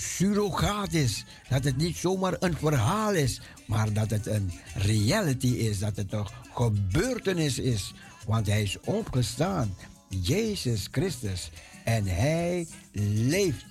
[0.00, 1.24] surrogaat is.
[1.48, 5.78] Dat het niet zomaar een verhaal is, maar dat het een reality is.
[5.78, 7.94] Dat het een gebeurtenis is.
[8.26, 9.74] Want Hij is opgestaan.
[10.08, 11.50] Jezus Christus.
[11.84, 13.66] En Hij leeft.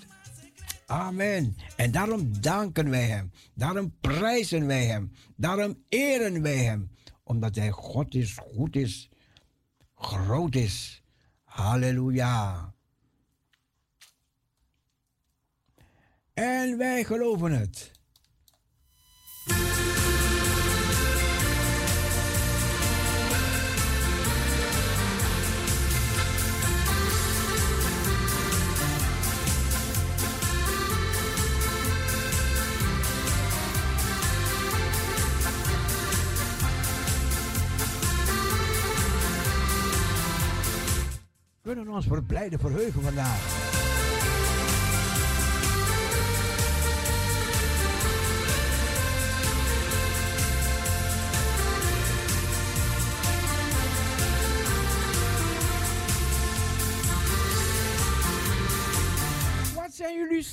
[0.86, 1.58] Amen.
[1.76, 3.32] En daarom danken wij Hem.
[3.54, 5.12] Daarom prijzen wij Hem.
[5.36, 6.90] Daarom eren wij Hem.
[7.24, 9.10] Omdat Hij God is, goed is,
[9.96, 11.02] groot is.
[11.44, 12.76] Halleluja.
[16.38, 17.92] En wij geloven het.
[41.62, 43.77] Kunnen ons verblijden, verheugen vandaag.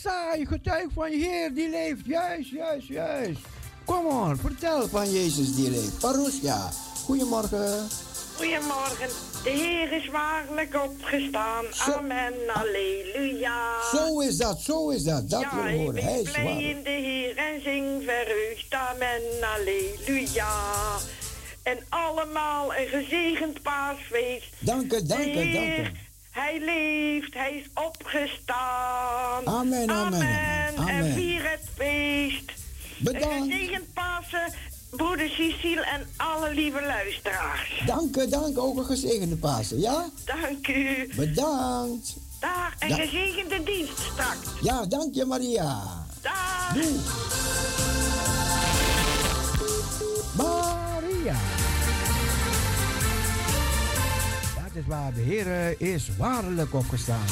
[0.01, 2.07] Saai, getuig van je Heer die leeft.
[2.07, 3.41] Juist, juist, juist.
[3.85, 5.99] Kom on, vertel van Jezus die leeft.
[5.99, 6.71] Parousia,
[7.05, 7.89] goedemorgen.
[8.37, 9.09] Goedemorgen.
[9.43, 11.65] De Heer is waarlijk opgestaan.
[11.79, 12.35] Amen.
[12.47, 13.83] Halleluja.
[13.95, 15.31] Zo is dat, zo is dat.
[15.31, 16.03] Dat ja, wil horen.
[16.03, 18.75] Hij is blij in de Heer en zing verheugd.
[18.75, 19.23] Amen.
[19.41, 20.63] Halleluja.
[21.63, 24.47] En allemaal een gezegend paasfeest.
[24.59, 25.91] Dank u, dank u, dank u.
[26.35, 29.47] Hij leeft, hij is opgestaan.
[29.47, 31.13] Amen, amen, En amen.
[31.15, 32.53] vier het feest.
[32.99, 33.53] Bedankt.
[33.53, 34.53] Gezegend Pasen,
[34.91, 37.83] broeder Cecile en alle lieve luisteraars.
[37.87, 38.59] Dank u, dank.
[38.59, 40.09] Ook een gezegende Pasen, ja?
[40.25, 41.11] Dank u.
[41.17, 42.17] Bedankt.
[42.41, 44.39] Dag, en Da- gezegende dienst straks.
[44.63, 45.83] Ja, dank je Maria.
[46.23, 46.73] Dag.
[46.75, 47.01] Doei.
[50.37, 51.35] Maria.
[54.75, 57.27] Is waar de Heer is waarlijk opgestaan.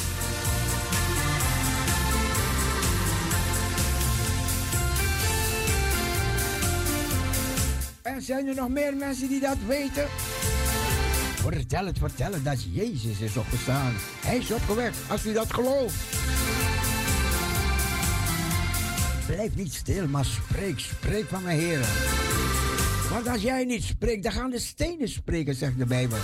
[8.01, 10.07] En zijn er nog meer mensen die dat weten?
[11.35, 13.93] Vertel het, vertel het dat Jezus is opgestaan.
[14.25, 15.95] Hij is opgewekt, als u dat gelooft.
[19.25, 21.85] Blijf niet stil, maar spreek, spreek van mijn Heer.
[23.09, 26.17] Want als jij niet spreekt, dan gaan de stenen spreken, zegt de Bijbel.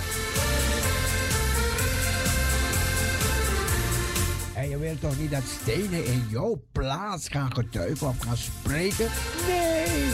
[4.70, 9.08] Je wilt toch niet dat stenen in jouw plaats gaan getuigen of gaan spreken?
[9.46, 10.10] Nee!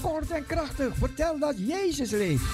[0.00, 2.44] Kort en krachtig, vertel dat Jezus leeft.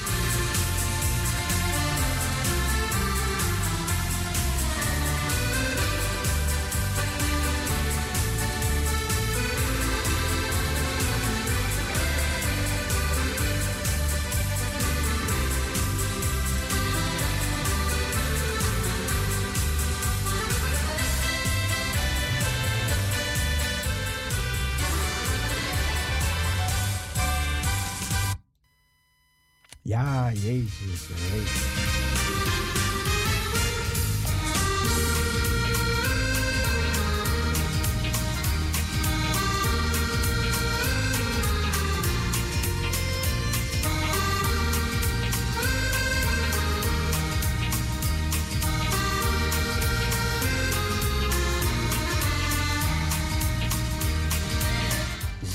[30.19, 31.79] Ja, Jezus leeft.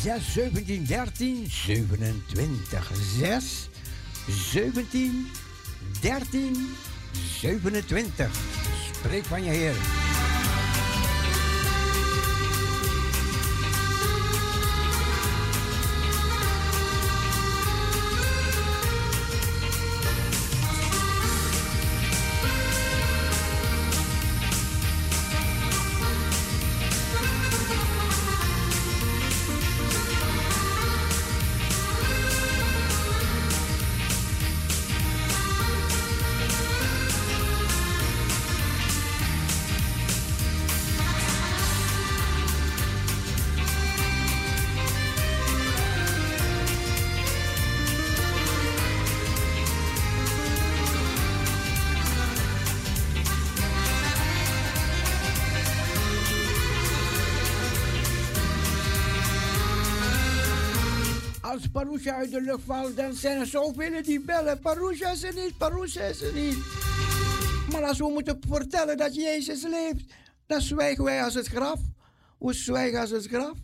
[0.03, 2.95] Zes, 17, 13, 27.
[3.19, 3.69] 6,
[4.27, 5.31] 17,
[6.01, 6.75] 13,
[7.39, 8.29] 27.
[8.93, 10.02] Spreek van je Heer.
[61.63, 64.59] Als Parousia uit de lucht valt, dan zijn er zoveel die bellen.
[64.59, 66.57] Parousia is er niet, Parousia is er niet.
[67.71, 70.13] Maar als we moeten vertellen dat Jezus leeft,
[70.45, 71.79] dan zwijgen wij als het graf.
[72.39, 73.57] We zwijgen als het graf.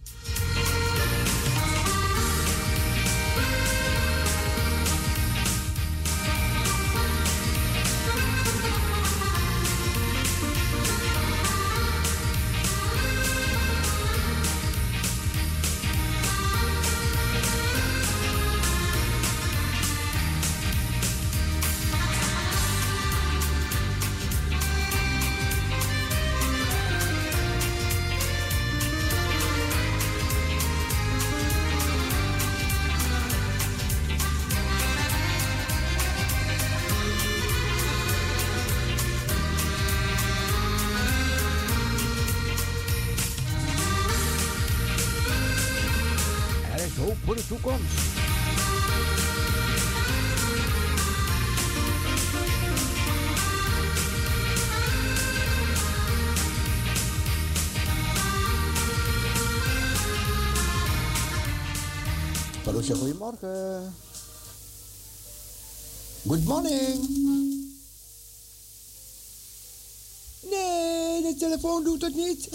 [70.50, 72.50] Nee, de telefoon doet het niet.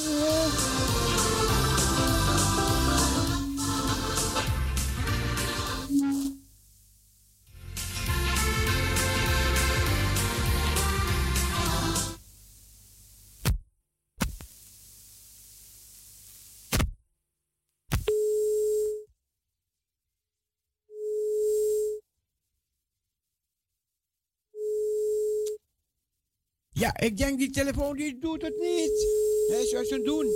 [27.04, 29.06] Ik denk die telefoon die doet het niet.
[29.46, 30.26] Hij zou ze doen.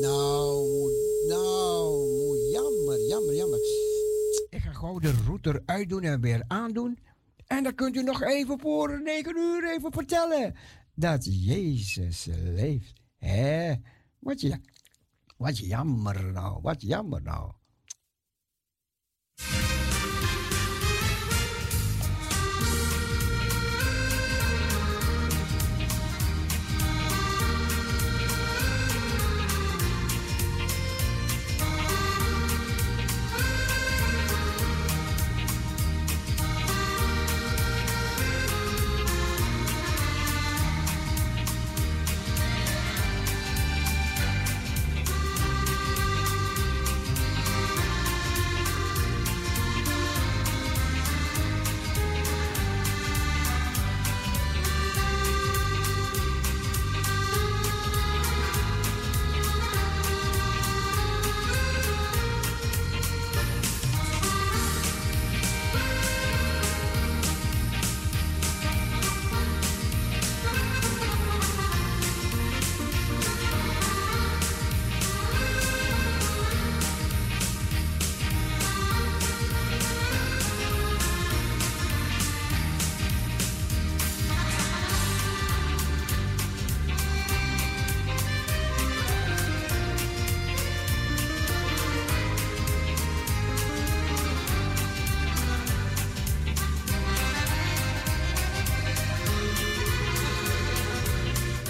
[0.00, 0.90] Nou,
[1.28, 3.58] nou, jammer, jammer, jammer.
[4.50, 6.98] Ik ga gauw de router uitdoen en weer aandoen.
[7.46, 10.54] En dan kunt u nog even voor 9 uur even vertellen
[10.94, 13.00] dat Jezus leeft.
[13.18, 13.74] Hé,
[14.18, 14.58] wat, ja,
[15.36, 17.52] wat jammer nou, wat jammer nou.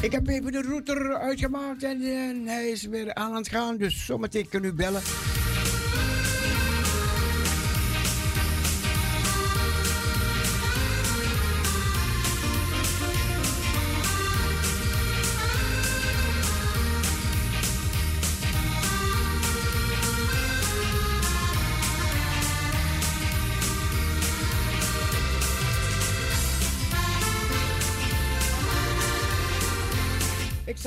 [0.06, 3.76] Ik heb even de router uitgemaakt en, en hij is weer aan het gaan.
[3.76, 5.02] Dus zometeen kunnen u bellen.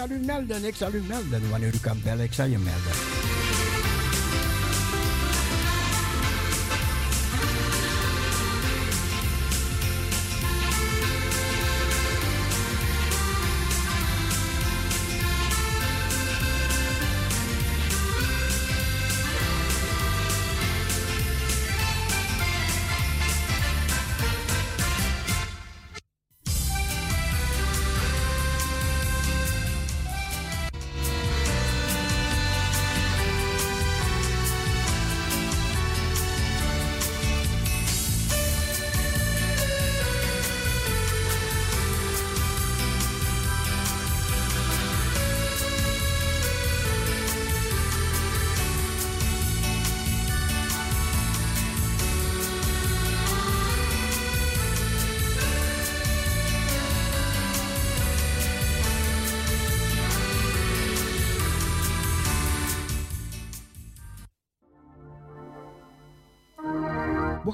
[0.10, 1.50] Ik zal u melden, ik zal u melden.
[1.50, 3.19] Wanneer u kan bellen, ik zal je melden.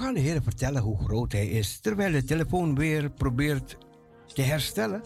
[0.06, 3.78] Gaan de Heer vertellen hoe groot Hij is, terwijl de telefoon weer probeert
[4.34, 5.02] te herstellen.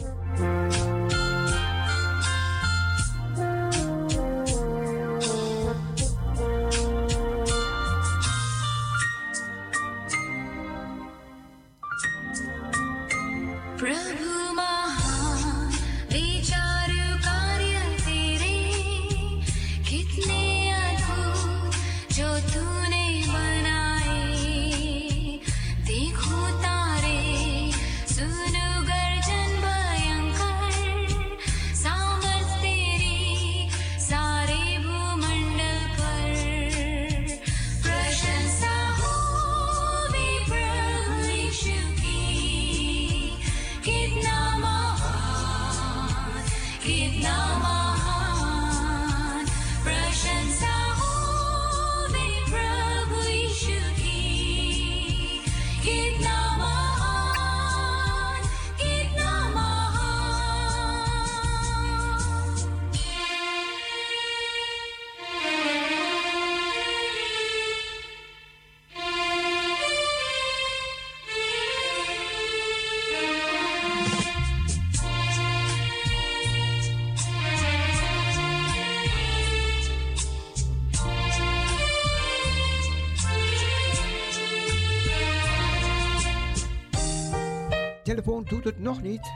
[88.89, 89.28] Telefoon doet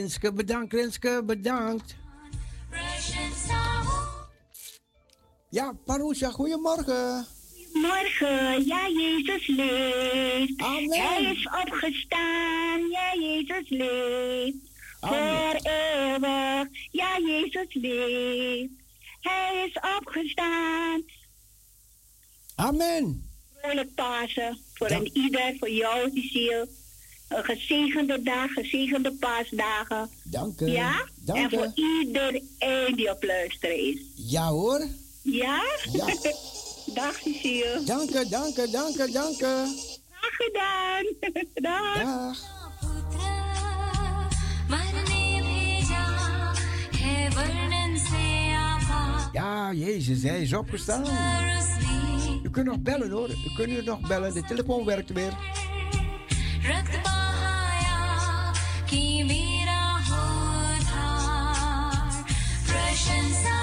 [0.00, 1.96] Renske, bedankt Renske, bedankt.
[5.50, 7.26] Ja, Parousia, goedemorgen.
[7.72, 10.62] Morgen, ja, Jezus leeft.
[10.62, 10.90] Amen.
[10.90, 14.56] Hij is opgestaan, ja, Jezus leeft.
[15.00, 18.72] Voor eeuwig, ja, Jezus leeft.
[19.20, 21.02] Hij is opgestaan.
[22.54, 23.30] Amen.
[23.56, 26.68] Vrolijk Pasen voor een ieder, voor jou, Cecile
[27.30, 30.10] gezegende dag, gezegende paasdagen.
[30.24, 30.70] Dank je.
[30.70, 31.08] Ja?
[31.24, 33.98] Dank en voor iedereen die op luisteren is.
[34.14, 34.86] Ja hoor.
[35.22, 35.62] Ja?
[35.92, 36.06] Ja.
[36.94, 39.08] dag je, Dank u, dank je, dank je.
[39.12, 39.52] dank je
[40.20, 40.36] Dag
[41.52, 42.36] gedaan.
[49.32, 51.04] Ja, Jezus, hij is opgestaan.
[52.42, 53.28] U kunt nog bellen hoor.
[53.30, 54.34] U kunt nog bellen.
[54.34, 55.32] De telefoon werkt weer.
[58.89, 60.21] रक्त बहाया कि मेरा हो
[60.75, 62.23] उद्धार
[62.67, 63.57] प्रशंसा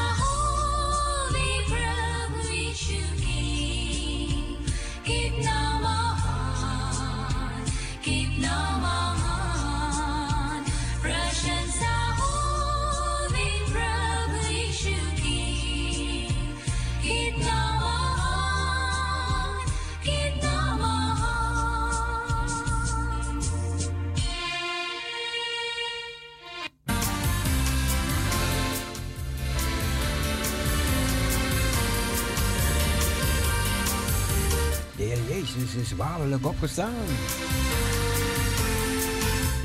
[35.57, 36.93] Jezus is waarlijk opgestaan.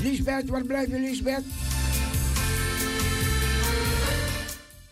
[0.01, 1.43] Lisbeth, waar blijf je, Lisbeth?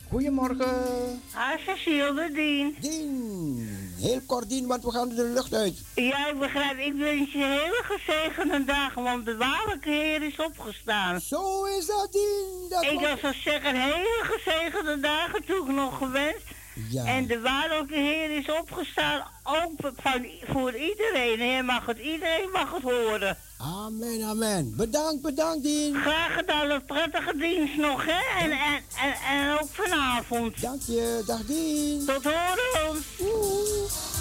[0.10, 1.22] Goedemorgen.
[1.34, 2.76] Ah, Cecile, Dien.
[2.80, 3.70] Dien.
[4.00, 5.78] Heel kort, Dien, want we gaan de lucht uit.
[5.96, 6.78] Ja, ik begrijp.
[6.80, 11.22] Ik wens je hele gezegende dagen, want de waarlijke Heer is opgestaan.
[11.22, 12.70] Zo is dat, Dien.
[12.70, 16.46] Dat ik was- wil zo zeggen, hele gezegende dagen toe ik nog gewenst.
[16.90, 17.06] Ja.
[17.06, 21.40] En de waarlijke Heer is opgestaan, ook van, voor iedereen.
[21.40, 23.38] Hij mag het, iedereen mag het horen.
[23.58, 24.74] Amen, amen.
[24.76, 25.96] Bedankt, bedankt, Dien.
[25.96, 28.44] Graag gedaan, een prettige dienst nog, hè?
[28.44, 30.62] En, en, en, en ook vanavond.
[30.62, 32.06] Dank je, dag Dien.
[32.06, 33.04] Tot horen.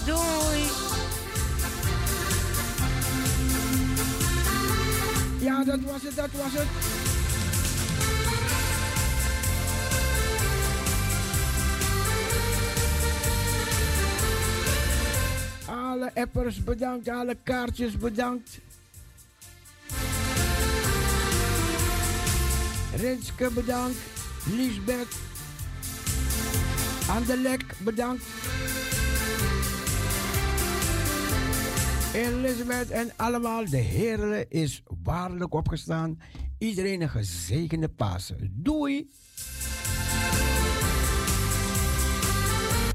[0.07, 0.65] Doei.
[5.41, 7.00] Ja, dat was het, dat was het.
[15.91, 18.61] Alle appers bedankt, alle kaartjes bedankt.
[22.97, 23.97] Renske bedankt,
[24.47, 25.17] Lisbeth.
[27.09, 28.25] Anderlek, bedankt.
[32.15, 36.19] Elisabeth en allemaal, de Heer is waarlijk opgestaan.
[36.59, 38.51] Iedereen een gezegende Pasen.
[38.57, 39.11] Doei!